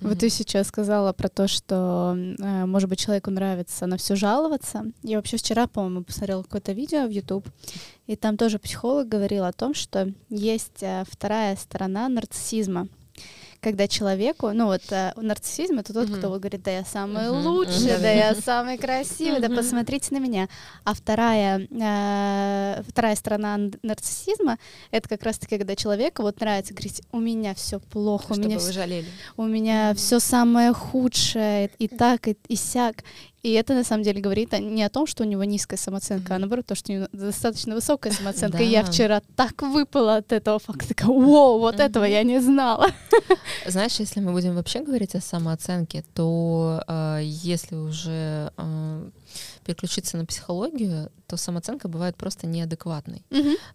Вот 0.00 0.18
ты 0.18 0.28
сейчас 0.28 0.68
сказала 0.68 1.12
про 1.12 1.28
то, 1.28 1.48
что, 1.48 2.16
э, 2.16 2.66
может 2.66 2.88
быть, 2.88 2.98
человеку 2.98 3.30
нравится 3.30 3.86
на 3.86 3.96
все 3.96 4.16
жаловаться. 4.16 4.84
Я 5.02 5.16
вообще 5.16 5.36
вчера, 5.36 5.66
по-моему, 5.66 6.04
посмотрела 6.04 6.42
какое-то 6.42 6.72
видео 6.72 7.06
в 7.06 7.10
YouTube, 7.10 7.46
и 8.06 8.16
там 8.16 8.36
тоже 8.36 8.58
психолог 8.58 9.08
говорил 9.08 9.44
о 9.44 9.52
том, 9.52 9.74
что 9.74 10.12
есть 10.28 10.82
э, 10.82 11.04
вторая 11.08 11.56
сторона 11.56 12.08
нарциссизма 12.08 12.88
когда 13.60 13.88
человеку, 13.88 14.50
ну 14.52 14.66
вот 14.66 14.82
э, 14.90 15.12
нарциссизм 15.16 15.78
это 15.78 15.92
тот, 15.92 16.08
кто 16.10 16.28
говорит, 16.30 16.62
да 16.62 16.70
я 16.70 16.84
самый 16.84 17.28
лучший, 17.28 17.98
да 18.00 18.10
я 18.10 18.34
самый 18.34 18.78
красивый, 18.78 19.40
да 19.40 19.48
посмотрите 19.48 20.14
на 20.14 20.18
меня. 20.18 20.48
А 20.84 20.94
вторая, 20.94 21.66
э, 21.70 22.82
вторая 22.88 23.16
сторона 23.16 23.58
нарциссизма 23.82 24.58
это 24.90 25.08
как 25.08 25.22
раз-таки, 25.22 25.58
когда 25.58 25.76
человеку 25.76 26.22
вот 26.22 26.40
нравится 26.40 26.74
говорить, 26.74 27.02
у 27.12 27.18
меня 27.18 27.54
все 27.54 27.78
плохо, 27.80 28.32
у 28.32 28.34
Чтобы 28.34 28.48
меня 28.48 28.58
вы 28.58 28.72
жалели. 28.72 29.06
у 29.36 29.44
меня 29.44 29.94
все 29.94 30.18
самое 30.20 30.72
худшее 30.72 31.70
и 31.78 31.88
так 31.88 32.28
и, 32.28 32.36
и 32.48 32.56
сяк. 32.56 33.04
И 33.46 33.52
это 33.52 33.74
на 33.74 33.84
самом 33.84 34.02
деле 34.02 34.20
говорит 34.20 34.52
не 34.58 34.82
о 34.82 34.88
том, 34.88 35.06
что 35.06 35.22
у 35.22 35.26
него 35.26 35.44
низкая 35.44 35.78
самооценка, 35.78 36.34
а 36.34 36.38
наоборот, 36.40 36.66
то, 36.66 36.74
что 36.74 36.90
у 36.90 36.96
него 36.96 37.08
достаточно 37.12 37.76
высокая 37.76 38.12
самооценка. 38.12 38.58
И 38.58 38.66
я 38.66 38.82
вчера 38.82 39.22
так 39.36 39.62
выпала 39.62 40.16
от 40.16 40.32
этого 40.32 40.58
факта, 40.58 40.88
такая, 40.88 41.10
вау, 41.10 41.60
вот 41.60 41.78
этого 41.78 42.02
я 42.02 42.24
не 42.24 42.40
знала. 42.40 42.88
Знаешь, 43.66 44.00
если 44.00 44.18
мы 44.18 44.32
будем 44.32 44.56
вообще 44.56 44.82
говорить 44.82 45.14
о 45.14 45.20
самооценке, 45.20 46.02
то 46.12 46.82
э, 46.88 47.20
если 47.22 47.76
уже 47.76 48.50
э, 48.56 49.10
переключиться 49.64 50.16
на 50.16 50.24
психологию, 50.24 51.10
то 51.26 51.36
самооценка 51.36 51.88
бывает 51.88 52.16
просто 52.16 52.46
неадекватной, 52.46 53.24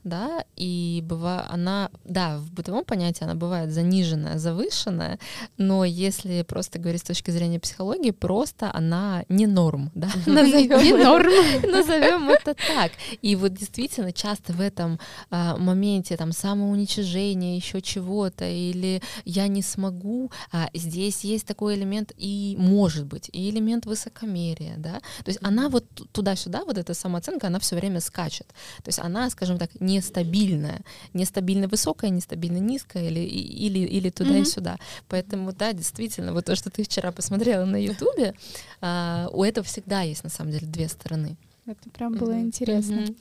да, 0.06 0.45
и 0.56 1.04
быва, 1.06 1.45
она, 1.50 1.89
да, 2.06 2.38
в 2.38 2.50
бытовом 2.54 2.86
понятии 2.86 3.26
она 3.26 3.36
бывает 3.36 3.71
заниженная, 3.71 4.38
завышенная, 4.39 5.19
но 5.58 5.84
если 5.84 6.43
просто 6.43 6.80
говорить 6.80 7.02
с 7.02 7.06
точки 7.06 7.30
зрения 7.32 7.60
психологии, 7.60 8.12
просто 8.12 8.71
она 8.74 9.26
не 9.28 9.47
норм, 9.47 9.91
да, 9.95 10.08
назовем 10.26 10.80
Не 10.80 10.91
это- 10.91 11.04
норм. 11.04 11.32
назовем 11.71 12.30
это 12.30 12.54
так. 12.56 12.93
И 13.21 13.36
вот 13.36 13.54
действительно 13.54 14.13
часто 14.13 14.54
в 14.54 14.62
этом 14.62 14.97
а, 15.30 15.58
моменте 15.58 16.15
там 16.15 16.32
самоуничижения, 16.32 17.56
еще 17.58 17.82
чего-то, 17.82 18.45
или 18.45 19.02
я 19.26 19.47
не 19.47 19.62
смогу, 19.62 20.32
а 20.52 20.69
здесь 20.74 21.26
есть 21.26 21.45
такой 21.45 21.76
элемент 21.76 22.13
и 22.17 22.56
может 22.58 23.06
быть, 23.06 23.30
и 23.34 23.50
элемент 23.50 23.86
высокомерия, 23.86 24.76
да. 24.78 25.00
То 25.24 25.30
есть 25.30 25.39
она 25.52 25.68
вот 25.70 25.86
ту- 25.94 26.06
туда-сюда, 26.12 26.64
вот 26.66 26.78
эта 26.78 26.94
самооценка, 26.94 27.48
она 27.48 27.60
все 27.60 27.76
время 27.76 28.00
скачет. 28.00 28.48
То 28.84 28.88
есть 28.90 29.00
она, 29.00 29.30
скажем 29.30 29.58
так, 29.58 29.70
нестабильная, 29.82 30.82
нестабильно 31.14 31.68
высокая, 31.68 32.10
нестабильно 32.10 32.58
низкая, 32.60 33.08
или, 33.10 33.20
и- 33.20 33.68
или, 33.68 33.80
или 33.80 34.10
туда 34.10 34.36
и 34.38 34.42
Мгм. 34.42 34.46
сюда. 34.46 34.78
Поэтому, 35.10 35.52
да, 35.54 35.74
действительно, 35.74 36.32
вот 36.34 36.46
то, 36.46 36.56
что 36.56 36.70
ты 36.70 36.84
вчера 36.84 37.12
посмотрела 37.12 37.66
на 37.66 37.76
Ютубе, 37.76 38.34
а, 38.82 39.28
у 39.34 39.44
этого 39.44 39.66
всегда 39.66 40.02
есть, 40.02 40.24
на 40.24 40.30
самом 40.30 40.52
деле, 40.52 40.68
две 40.68 40.88
стороны. 40.88 41.36
Это 41.66 41.90
прям 41.90 42.14
было 42.14 42.32
Мгм. 42.32 42.42
интересно. 42.48 42.96
Мгм. 43.02 43.16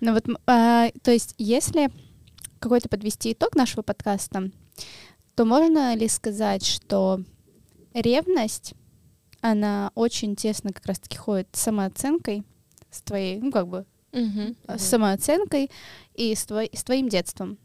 Ну 0.00 0.12
вот, 0.12 0.24
а, 0.46 0.90
то 1.02 1.10
есть, 1.10 1.34
если 1.38 1.90
какой-то 2.58 2.88
подвести 2.88 3.32
итог 3.32 3.56
нашего 3.56 3.82
подкаста, 3.82 4.50
то 5.34 5.44
можно 5.46 5.94
ли 5.96 6.08
сказать, 6.08 6.64
что 6.66 7.22
ревность, 7.94 8.74
она 9.40 9.90
очень 9.94 10.36
тесно 10.36 10.72
как 10.72 10.86
раз-таки 10.86 11.16
ходит 11.16 11.48
с 11.52 11.60
самооценкой, 11.60 12.44
с 12.90 13.00
твоей, 13.02 13.40
ну 13.40 13.50
как 13.52 13.68
бы, 13.68 13.84
э, 14.68 14.78
с 14.78 14.82
самооценкой 14.82 15.70
и 16.14 16.34
с, 16.34 16.44
твой- 16.44 16.70
с 16.74 16.82
твоим 16.84 17.08
детством. 17.08 17.58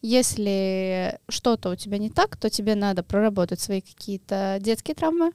Если 0.00 1.18
что-то 1.28 1.70
у 1.70 1.74
тебя 1.76 1.98
не 1.98 2.08
так, 2.08 2.36
то 2.36 2.48
тебе 2.50 2.74
надо 2.76 3.02
проработать 3.02 3.60
свои 3.60 3.80
какие-то 3.80 4.58
детские 4.60 4.94
травмы 4.94 5.32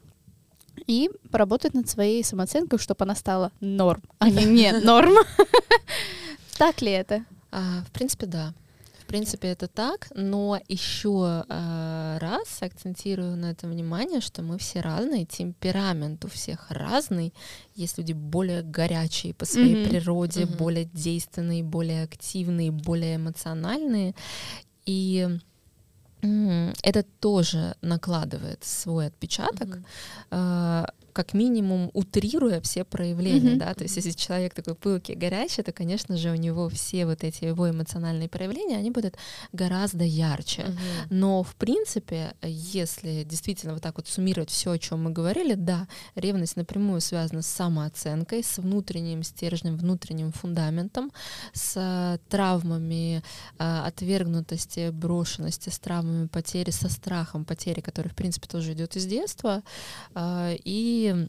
и 0.87 1.09
поработать 1.31 1.73
над 1.73 1.89
своей 1.89 2.23
самооценкой, 2.23 2.79
чтобы 2.79 3.03
она 3.03 3.13
стала 3.15 3.51
норм, 3.59 4.01
а 4.19 4.29
не 4.29 4.45
не 4.45 4.71
норм. 4.83 5.13
Так 6.57 6.81
ли 6.81 6.91
это? 6.91 7.25
А, 7.51 7.81
в 7.87 7.91
принципе, 7.91 8.25
да. 8.25 8.53
В 9.13 9.15
принципе, 9.15 9.49
это 9.49 9.67
так, 9.67 10.08
но 10.15 10.60
еще 10.67 11.45
а, 11.47 12.17
раз 12.17 12.63
акцентирую 12.63 13.36
на 13.38 13.52
это 13.52 13.67
внимание, 13.67 14.21
что 14.21 14.41
мы 14.41 14.58
все 14.58 14.82
разные, 14.82 15.23
темперамент 15.26 16.26
у 16.26 16.30
всех 16.30 16.71
разный. 16.71 17.32
Есть 17.76 17.99
люди 17.99 18.13
более 18.13 18.63
горячие 18.63 19.36
по 19.36 19.45
своей 19.45 19.76
Мгм. 19.76 19.84
природе, 19.84 20.47
Мгм. 20.47 20.58
более 20.58 20.86
действенные, 20.86 21.62
более 21.62 22.02
активные, 22.02 22.71
более 22.71 23.17
эмоциональные. 23.17 24.15
И 24.88 25.30
это 26.23 27.04
тоже 27.19 27.76
накладывает 27.84 28.63
свой 28.63 29.06
отпечаток. 29.06 29.78
Мгм. 30.32 30.88
Как 31.13 31.34
минимум 31.34 31.89
утрируя 31.93 32.60
все 32.62 32.84
проявления, 32.84 33.52
Мгм. 33.52 33.60
да, 33.60 33.73
то 33.73 33.84
есть 33.84 33.95
если 33.95 34.12
человек 34.12 34.54
такой 34.54 34.76
пылкий, 34.76 35.15
горячий, 35.15 35.62
то, 35.63 35.71
конечно 35.71 36.17
же, 36.17 36.32
у 36.32 36.36
него 36.36 36.69
все 36.69 37.06
вот 37.06 37.23
эти 37.23 37.45
его 37.45 37.69
эмоциональные 37.69 38.28
проявления, 38.30 38.78
они 38.78 38.91
будут 38.91 39.15
гораздо 39.54 40.04
ярче. 40.04 40.63
Мгм. 40.63 40.78
Но, 41.19 41.43
в 41.43 41.56
принципе, 41.56 42.34
если 42.43 43.23
действительно 43.23 43.73
вот 43.73 43.84
так 43.84 43.97
вот 43.97 44.08
суммировать 44.08 44.49
все, 44.49 44.71
о 44.71 44.78
чем 44.80 45.04
мы 45.04 45.12
говорили, 45.12 45.54
да, 45.54 45.88
ревность 46.15 46.58
напрямую 46.58 47.02
связана 47.02 47.41
с 47.41 47.47
самооценкой, 47.47 48.43
с 48.43 48.58
внутренним 48.58 49.23
стержнем, 49.23 49.78
внутренним 49.78 50.32
фундаментом, 50.32 51.12
с 51.54 51.73
э, 51.76 52.17
травмами 52.30 53.21
э, 53.60 53.80
отвергнутости, 53.86 54.89
брошенности, 54.89 55.69
с 55.69 55.80
травмами 55.80 56.28
потери, 56.28 56.71
со 56.71 56.89
страхом 56.89 57.45
потери, 57.45 57.82
который, 57.82 58.08
в 58.10 58.15
принципе, 58.15 58.47
тоже 58.47 58.73
идет 58.73 58.95
из 58.95 59.06
детства. 59.06 59.62
А, 60.15 60.54
И 60.65 61.02
э, 61.03 61.27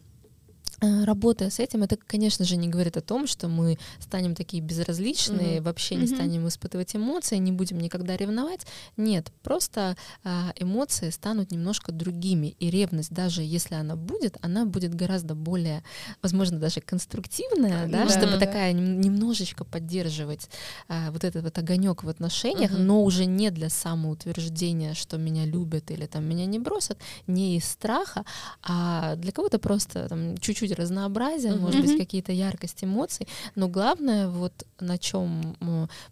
работая 1.05 1.51
с 1.51 1.59
этим, 1.59 1.83
это, 1.83 1.97
конечно 1.97 2.45
же, 2.45 2.57
не 2.57 2.69
говорит 2.69 2.97
о 2.97 3.01
том, 3.01 3.27
что 3.27 3.49
мы 3.49 3.79
станем 4.01 4.35
такие 4.35 4.63
безразличные, 4.63 5.57
Мгм. 5.57 5.65
вообще 5.65 5.95
не 5.97 6.07
Мгм. 6.07 6.15
станем 6.15 6.49
испытывать 6.49 6.95
эмоции, 6.97 7.37
не 7.39 7.53
будем 7.53 7.79
никогда 7.79 8.17
ревновать. 8.17 8.67
Нет, 8.97 9.33
просто 9.43 9.97
а, 10.25 10.53
эмоции 10.57 11.11
станут 11.11 11.51
немножко 11.53 11.93
другими. 11.93 12.55
И 12.61 12.71
ревность, 12.71 13.11
даже 13.13 13.43
если 13.43 13.75
она 13.75 13.97
будет, 13.97 14.37
она 14.43 14.65
будет 14.65 14.95
гораздо 14.95 15.35
более, 15.35 15.83
возможно, 16.23 16.59
даже 16.59 16.81
конструктивная, 16.81 17.89
да, 17.89 18.05
Да. 18.05 18.09
чтобы 18.09 18.33
Да. 18.33 18.39
такая 18.39 18.73
нем- 18.73 19.01
немножечко 19.01 19.65
поддерживать 19.65 20.49
а, 20.89 21.11
вот 21.11 21.25
этот 21.25 21.45
вот 21.45 21.59
огонек 21.59 22.03
в 22.05 22.09
отношениях, 22.09 22.71
Мгм. 22.73 22.87
но 22.87 23.03
уже 23.05 23.25
не 23.27 23.51
для 23.51 23.69
самоутверждения, 23.69 24.95
что 24.95 25.17
меня 25.19 25.45
любят 25.45 25.91
или 25.91 26.07
там 26.07 26.25
меня 26.25 26.47
не 26.47 26.59
бросят, 26.59 26.99
не 27.27 27.57
из 27.57 27.65
страха, 27.65 28.25
а 28.63 29.17
для 29.17 29.33
кого-то 29.33 29.59
просто 29.59 30.09
там 30.09 30.37
чуть-чуть 30.39 30.74
разнообразия, 30.75 31.53
Мгм. 31.53 31.61
может 31.63 31.81
быть, 31.81 31.97
какие-то 31.97 32.33
яркость 32.33 32.85
эмоций. 32.85 33.27
Но 33.55 33.69
главное, 33.69 34.29
вот 34.29 34.53
на 34.81 34.99
чем 34.99 35.57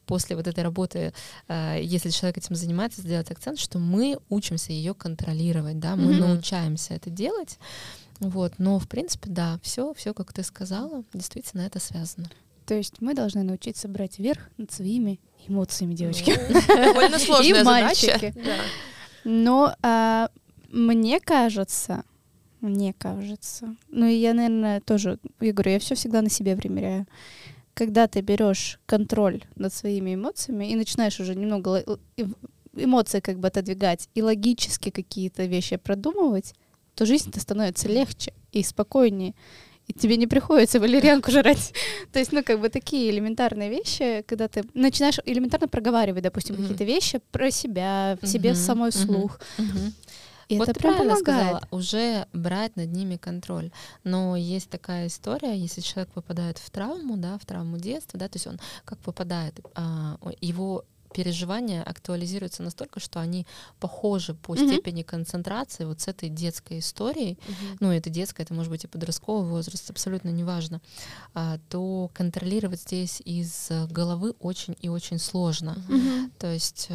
после 0.06 0.36
вот 0.36 0.46
этой 0.46 0.62
работы, 0.64 1.12
э, 1.48 1.80
если 1.82 2.10
человек 2.10 2.38
этим 2.38 2.54
занимается, 2.56 3.00
сделать 3.02 3.30
акцент, 3.30 3.58
что 3.58 3.78
мы 3.78 4.18
учимся 4.28 4.72
ее 4.72 4.94
контролировать, 4.94 5.78
да, 5.78 5.96
мы 5.96 6.12
Мгм. 6.12 6.20
научаемся 6.20 6.94
это 6.94 7.10
делать. 7.10 7.58
Вот, 8.20 8.54
но 8.58 8.78
в 8.78 8.88
принципе, 8.88 9.28
да, 9.30 9.58
все, 9.62 9.92
все, 9.94 10.14
как 10.14 10.32
ты 10.32 10.42
сказала, 10.44 11.02
действительно 11.12 11.62
это 11.62 11.80
связано. 11.80 12.30
То 12.66 12.74
есть 12.74 13.00
мы 13.00 13.14
должны 13.14 13.42
научиться 13.42 13.88
брать 13.88 14.20
верх 14.20 14.48
над 14.56 14.70
своими 14.70 15.18
эмоциями, 15.48 15.94
девочки. 15.94 16.32
Ну, 16.48 16.60
Довольно 16.76 17.18
сложная 17.18 17.60
И 17.60 17.64
задача. 17.64 17.84
мальчики. 17.84 18.34
Но 19.24 19.74
а, 19.82 20.28
мне 20.68 21.18
кажется, 21.20 22.04
мне 22.62 22.94
кажется, 22.94 23.74
ну 23.88 24.06
и 24.06 24.14
я, 24.14 24.34
наверное, 24.34 24.80
тоже, 24.80 25.18
я 25.40 25.52
говорю, 25.52 25.72
я 25.72 25.78
все 25.78 25.94
всегда 25.94 26.22
на 26.22 26.30
себе 26.30 26.56
примеряю. 26.56 27.06
Когда 27.74 28.06
ты 28.06 28.20
берешь 28.20 28.78
контроль 28.86 29.42
над 29.56 29.74
своими 29.74 30.14
эмоциями 30.14 30.70
и 30.70 30.76
начинаешь 30.76 31.18
уже 31.20 31.34
немного 31.34 31.84
эмоции 32.74 33.20
как 33.20 33.38
бы 33.38 33.48
отодвигать 33.48 34.08
и 34.14 34.22
логически 34.22 34.90
какие-то 34.90 35.44
вещи 35.44 35.76
продумывать, 35.76 36.54
то 36.94 37.04
жизнь-то 37.04 37.40
становится 37.40 37.88
легче 37.88 38.32
и 38.52 38.62
спокойнее. 38.62 39.34
И 39.88 39.92
тебе 39.92 40.16
не 40.16 40.28
приходится 40.28 40.78
валерьянку 40.78 41.32
жрать. 41.32 41.74
То 42.12 42.20
есть, 42.20 42.30
ну, 42.30 42.44
как 42.44 42.60
бы 42.60 42.68
такие 42.68 43.10
элементарные 43.10 43.68
вещи, 43.68 44.22
когда 44.26 44.46
ты 44.46 44.62
начинаешь 44.74 45.18
элементарно 45.24 45.66
проговаривать, 45.66 46.22
допустим, 46.22 46.54
какие-то 46.54 46.84
вещи 46.84 47.20
про 47.32 47.50
себя, 47.50 48.16
в 48.22 48.26
себе 48.26 48.54
самой 48.54 48.92
слух. 48.92 49.40
И 50.54 50.58
вот 50.58 50.68
это 50.68 50.74
ты 50.74 50.80
прям 50.80 50.94
правильно 50.94 51.14
помогает. 51.14 51.46
сказала, 51.46 51.68
уже 51.70 52.26
брать 52.32 52.76
над 52.76 52.92
ними 52.92 53.16
контроль. 53.16 53.70
Но 54.04 54.36
есть 54.36 54.68
такая 54.70 55.06
история, 55.06 55.56
если 55.56 55.80
человек 55.80 56.10
попадает 56.12 56.58
в 56.58 56.70
травму, 56.70 57.16
да, 57.16 57.38
в 57.38 57.46
травму 57.46 57.78
детства, 57.78 58.18
да, 58.18 58.28
то 58.28 58.36
есть 58.36 58.46
он 58.46 58.58
как 58.84 58.98
попадает, 58.98 59.60
а, 59.74 60.18
его 60.40 60.84
переживания 61.12 61.82
актуализируются 61.82 62.62
настолько, 62.62 63.00
что 63.00 63.20
они 63.20 63.46
похожи 63.80 64.34
по 64.34 64.54
Мгм. 64.54 64.66
степени 64.68 65.02
концентрации 65.02 65.84
вот 65.84 66.00
с 66.00 66.08
этой 66.08 66.28
детской 66.28 66.78
историей, 66.78 67.38
Мгм. 67.46 67.76
ну, 67.80 67.90
это 67.92 68.10
детская, 68.10 68.42
это 68.44 68.54
может 68.54 68.70
быть 68.70 68.84
и 68.84 68.88
подростковый 68.88 69.48
возраст, 69.48 69.90
абсолютно 69.90 70.30
неважно, 70.30 70.80
а, 71.34 71.58
то 71.68 72.10
контролировать 72.14 72.80
здесь 72.80 73.22
из 73.24 73.70
э, 73.70 73.86
головы 73.88 74.34
очень 74.40 74.76
и 74.80 74.88
очень 74.88 75.18
сложно. 75.18 75.76
Мгм. 75.88 76.30
То 76.38 76.52
есть 76.52 76.88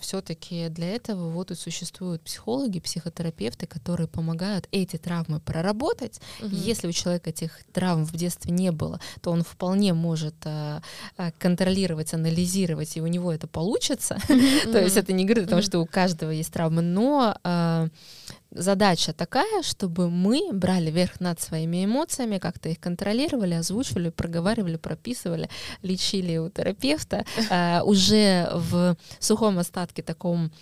все-таки 0.00 0.68
для 0.68 0.88
этого 0.94 1.28
вот 1.30 1.50
и 1.50 1.54
существуют 1.54 2.22
психологи, 2.22 2.80
психотерапевты, 2.80 3.66
которые 3.66 4.08
помогают 4.08 4.68
эти 4.72 4.96
травмы 4.96 5.40
проработать. 5.40 6.20
Мгм. 6.40 6.56
Если 6.56 6.88
у 6.88 6.92
человека 6.92 7.30
этих 7.30 7.60
травм 7.72 8.04
в 8.04 8.12
детстве 8.12 8.52
не 8.52 8.72
было, 8.72 9.00
то 9.20 9.30
он 9.30 9.42
вполне 9.42 9.92
может 9.94 10.34
а, 10.44 10.82
а, 11.16 11.30
контролировать, 11.38 12.14
анализировать, 12.14 12.96
и 12.96 13.00
у 13.00 13.06
него 13.06 13.32
это 13.32 13.46
получится. 13.58 14.18
То 14.72 14.80
есть 14.80 14.96
это 14.96 15.12
не 15.12 15.24
говорит 15.24 15.48
о 15.48 15.50
том, 15.50 15.62
что 15.62 15.80
у 15.80 15.86
каждого 15.86 16.30
есть 16.30 16.52
травмы, 16.52 16.80
но 16.80 17.36
а, 17.42 17.88
задача 18.52 19.12
такая, 19.12 19.62
чтобы 19.62 20.08
мы 20.08 20.50
брали 20.52 20.92
верх 20.92 21.18
над 21.20 21.40
своими 21.40 21.84
эмоциями, 21.84 22.38
как-то 22.38 22.68
их 22.68 22.78
контролировали, 22.78 23.54
озвучивали, 23.54 24.10
проговаривали, 24.10 24.76
прописывали, 24.76 25.48
лечили 25.82 26.36
у 26.36 26.48
терапевта 26.50 27.24
а, 27.50 27.82
уже 27.84 28.48
в 28.54 28.96
сухом 29.18 29.58
остатке 29.58 30.02
таком 30.02 30.52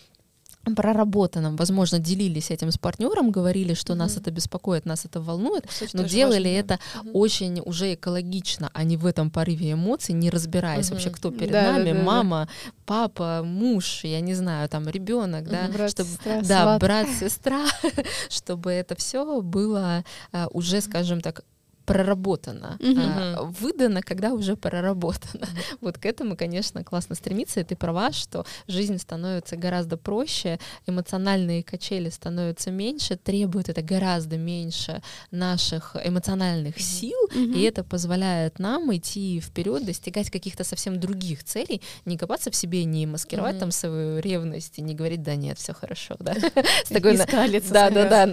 проработанном, 0.75 1.57
возможно, 1.57 1.99
делились 1.99 2.51
этим 2.51 2.71
с 2.71 2.79
партнером, 2.79 3.31
говорили, 3.31 3.75
что 3.75 3.95
нас 3.95 4.13
Мгм. 4.13 4.21
это 4.23 4.31
беспокоит, 4.31 4.87
нас 4.87 5.05
это 5.05 5.21
волнует, 5.21 5.67
Кстати, 5.67 5.95
но 5.97 6.03
делали 6.03 6.49
важно, 6.49 6.63
да. 6.69 6.75
это 6.75 6.79
Мгм. 7.05 7.11
очень 7.15 7.61
уже 7.65 7.95
экологично, 7.95 8.71
а 8.75 8.83
не 8.85 8.97
в 8.97 9.07
этом 9.07 9.31
порыве 9.31 9.73
эмоций, 9.73 10.15
не 10.15 10.31
разбираясь 10.31 10.91
вообще, 10.91 11.09
Мгм. 11.11 11.17
кто 11.17 11.31
перед 11.31 11.53
Да, 11.53 11.65
да, 11.67 11.73
нами, 11.73 11.93
да, 11.93 11.99
да. 11.99 12.03
мама, 12.05 12.49
папа, 12.85 13.43
муж, 13.45 14.05
я 14.05 14.21
не 14.21 14.35
знаю, 14.35 14.69
там 14.69 14.89
ребенок, 14.89 15.49
да. 15.49 15.69
Брат, 15.73 15.91
чтобы 15.91 16.11
сестра, 16.11 16.41
да, 16.43 16.63
сват. 16.63 16.81
брат, 16.81 17.09
сестра, 17.21 17.67
чтобы 18.31 18.71
это 18.73 18.97
все 18.97 19.41
было 19.43 20.05
а, 20.33 20.49
уже, 20.53 20.81
скажем 20.81 21.21
так, 21.21 21.43
проработано, 21.87 22.77
Мгм. 22.81 22.99
а, 22.99 23.43
выдано, 23.61 24.03
когда 24.03 24.33
уже 24.33 24.57
проработано. 24.57 25.47
Вот 25.81 25.99
к 25.99 26.07
этому, 26.07 26.37
конечно, 26.37 26.83
классно 26.85 27.15
стремиться, 27.15 27.61
и 27.61 27.65
ты 27.65 27.77
права, 27.77 28.13
что 28.13 28.45
жизнь 28.67 28.99
становится 28.99 29.57
гораздо 29.57 29.97
проще, 29.97 30.59
эмоциональные 30.87 31.63
качели 31.63 32.11
становятся 32.11 32.71
меньше, 32.71 33.17
требует 33.17 33.69
это 33.69 33.83
гораздо 33.83 34.37
меньше 34.37 35.01
наших 35.31 35.97
эмоциональных 36.05 36.81
сил, 36.81 37.19
Мгм. 37.35 37.53
и 37.53 37.61
это 37.63 37.85
позволяет 37.85 38.59
нам 38.59 38.95
идти 38.95 39.41
вперед, 39.41 39.85
достигать 39.85 40.31
каких-то 40.31 40.65
совсем 40.65 40.99
других 40.99 41.45
целей, 41.45 41.81
не 42.05 42.17
копаться 42.19 42.51
в 42.51 42.57
себе, 42.57 42.85
не 42.85 43.07
маскировать 43.07 43.53
Мгм. 43.55 43.61
там 43.61 43.71
свою 43.71 44.19
ревность 44.19 44.79
и 44.79 44.83
не 44.83 44.95
говорить, 44.95 45.23
да 45.23 45.37
нет, 45.37 45.59
все 45.59 45.73
хорошо, 45.73 46.17
да. 46.19 46.35
С 46.85 46.89
такой 46.89 47.17
да, 47.17 48.27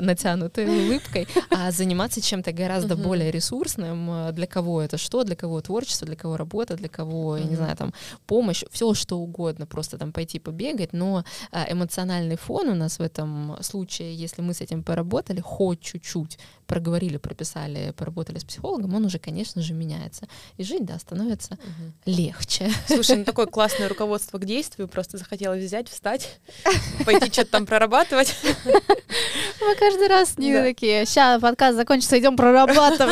натянутой 0.00 0.66
улыбкой, 0.66 1.28
а 1.50 1.70
заниматься 1.70 2.20
чем-то 2.20 2.52
гораздо 2.52 2.79
Мгм. 2.88 3.02
более 3.02 3.30
ресурсным. 3.30 4.10
э, 4.10 4.32
Для 4.32 4.46
кого 4.46 4.80
это 4.82 4.98
что, 4.98 5.24
для 5.24 5.36
кого 5.36 5.60
творчество, 5.60 6.06
для 6.06 6.16
кого 6.16 6.36
работа, 6.36 6.76
для 6.76 6.88
кого, 6.88 7.36
я 7.36 7.44
не 7.44 7.56
знаю, 7.56 7.76
там 7.76 7.92
помощь, 8.26 8.64
все 8.70 8.94
что 8.94 9.18
угодно, 9.18 9.66
просто 9.66 9.98
там 9.98 10.12
пойти 10.12 10.38
побегать, 10.38 10.92
но 10.92 11.24
а, 11.52 11.66
эмоциональный 11.70 12.36
фон 12.36 12.68
у 12.68 12.74
нас 12.74 12.98
в 12.98 13.02
этом 13.02 13.56
случае, 13.62 14.14
если 14.14 14.42
мы 14.42 14.54
с 14.54 14.60
этим 14.60 14.82
поработали, 14.82 15.40
хоть 15.40 15.80
чуть-чуть, 15.80 16.38
проговорили, 16.66 17.16
прописали, 17.16 17.92
поработали 17.96 18.38
с 18.38 18.44
психологом, 18.44 18.94
он 18.94 19.04
уже, 19.04 19.18
конечно 19.18 19.62
же, 19.62 19.74
меняется. 19.74 20.26
И 20.56 20.62
жить, 20.64 20.84
да, 20.84 20.98
становится 20.98 21.54
Мгм. 21.54 21.92
легче. 22.06 22.70
Слушай, 22.86 23.16
ну 23.16 23.24
такое 23.24 23.46
классное 23.46 23.88
руководство 23.88 24.38
к 24.38 24.44
действию, 24.44 24.86
просто 24.88 25.18
захотелось 25.18 25.64
взять, 25.64 25.88
встать, 25.88 26.38
пойти 27.04 27.32
что-то 27.32 27.50
там 27.50 27.66
прорабатывать. 27.66 28.34
Мы 29.60 29.74
каждый 29.76 30.08
раз 30.08 30.38
не 30.38 30.54
такие, 30.62 31.04
сейчас 31.06 31.40
подкаст 31.40 31.76
закончится, 31.76 32.18
идем 32.18 32.36
прорабатывать 32.36 32.69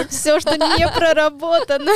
все, 0.09 0.41
что 0.41 0.57
не 0.57 0.89
проработано. 0.89 1.93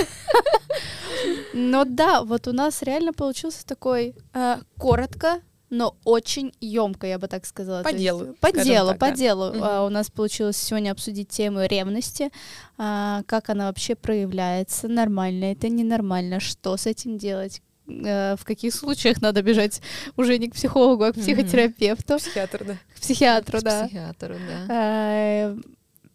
Но 1.53 1.85
да, 1.85 2.23
вот 2.23 2.49
у 2.49 2.53
нас 2.53 2.83
реально 2.83 3.13
получился 3.13 3.67
такой 3.67 4.15
э, 4.35 4.57
коротко, 4.79 5.41
но 5.73 5.97
очень 6.05 6.53
емко, 6.61 7.07
я 7.07 7.19
бы 7.19 7.29
так 7.29 7.47
сказала. 7.47 7.83
По 7.83 7.91
То 7.91 7.95
есть, 7.97 8.03
делу, 8.03 8.37
По 8.41 8.53
делу, 8.53 8.89
так, 8.91 8.99
по 8.99 9.07
да. 9.07 9.17
делу. 9.17 9.53
А, 9.63 9.87
У 9.87 9.89
нас 9.89 10.11
получилось 10.11 10.59
сегодня 10.59 10.91
обсудить 10.93 11.31
тему 11.31 11.65
ревности, 11.65 12.31
а, 12.77 13.23
как 13.27 13.49
она 13.49 13.69
вообще 13.69 13.95
проявляется, 13.95 14.87
нормально 14.87 15.47
это, 15.47 15.71
ненормально, 15.71 16.41
что 16.41 16.77
с 16.77 16.87
этим 16.87 17.17
делать, 17.17 17.63
э, 17.89 18.37
в 18.39 18.45
каких 18.45 18.75
случаях 18.75 19.23
надо 19.23 19.41
бежать 19.41 19.81
уже 20.17 20.37
не 20.37 20.49
к 20.49 20.55
психологу, 20.55 21.05
а 21.05 21.13
к 21.13 21.17
психотерапевту, 21.17 22.19
Психиатр, 22.19 22.65
да. 22.65 22.77
к 22.95 23.01
психиатру, 23.01 23.59
К 23.61 23.63
да. 23.63 23.85
психиатру, 23.85 24.35
да. 24.35 24.67
Э, 24.69 25.57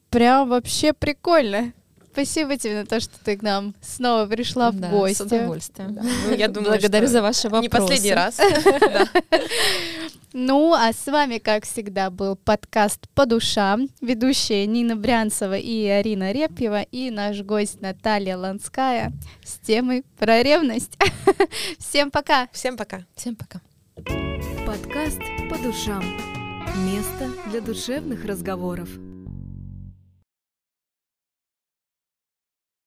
Прям 0.10 0.50
вообще 0.50 0.94
прикольно. 0.94 1.74
Спасибо 2.12 2.58
тебе 2.58 2.80
на 2.80 2.86
то, 2.86 3.00
что 3.00 3.14
ты 3.24 3.38
к 3.38 3.44
нам 3.44 3.76
снова 3.80 4.26
пришла 4.26 4.72
в 4.72 4.80
Да, 4.80 4.88
С 4.88 4.92
гости. 4.92 5.22
удовольствием. 5.22 6.00
Ну, 6.02 6.34
я 6.34 6.48
думаю, 6.48 6.72
Благодарю 6.72 7.08
за 7.08 7.22
ваши 7.22 7.48
вопросы. 7.48 7.62
Не 7.64 7.70
последний 7.70 8.14
раз. 8.14 8.38
Да. 8.38 9.08
Ну, 10.34 10.74
а 10.74 10.92
с 10.94 11.08
вами, 11.08 11.40
как 11.40 11.64
всегда, 11.66 12.12
был 12.12 12.36
подкаст 12.36 13.08
«По 13.16 13.26
душам», 13.26 13.88
ведущие 14.02 14.68
Нина 14.68 14.96
Брянцева 14.96 15.58
и 15.58 15.88
Арина 15.88 16.32
Репьева, 16.32 16.82
и 16.84 17.10
наш 17.10 17.42
гость 17.42 17.82
Наталья 17.82 18.38
Ланская 18.38 19.14
с 19.44 19.58
темой 19.66 20.04
про 20.20 20.44
ревность. 20.44 20.96
Всем 21.80 22.12
пока! 22.12 22.50
Всем 22.52 22.78
пока. 22.78 23.06
Всем 23.16 23.36
пока. 23.36 23.62
Подкаст 24.66 25.22
«По 25.50 25.58
душам». 25.58 26.04
Место 26.86 27.32
для 27.50 27.62
душевных 27.62 28.24
разговоров. 28.26 28.90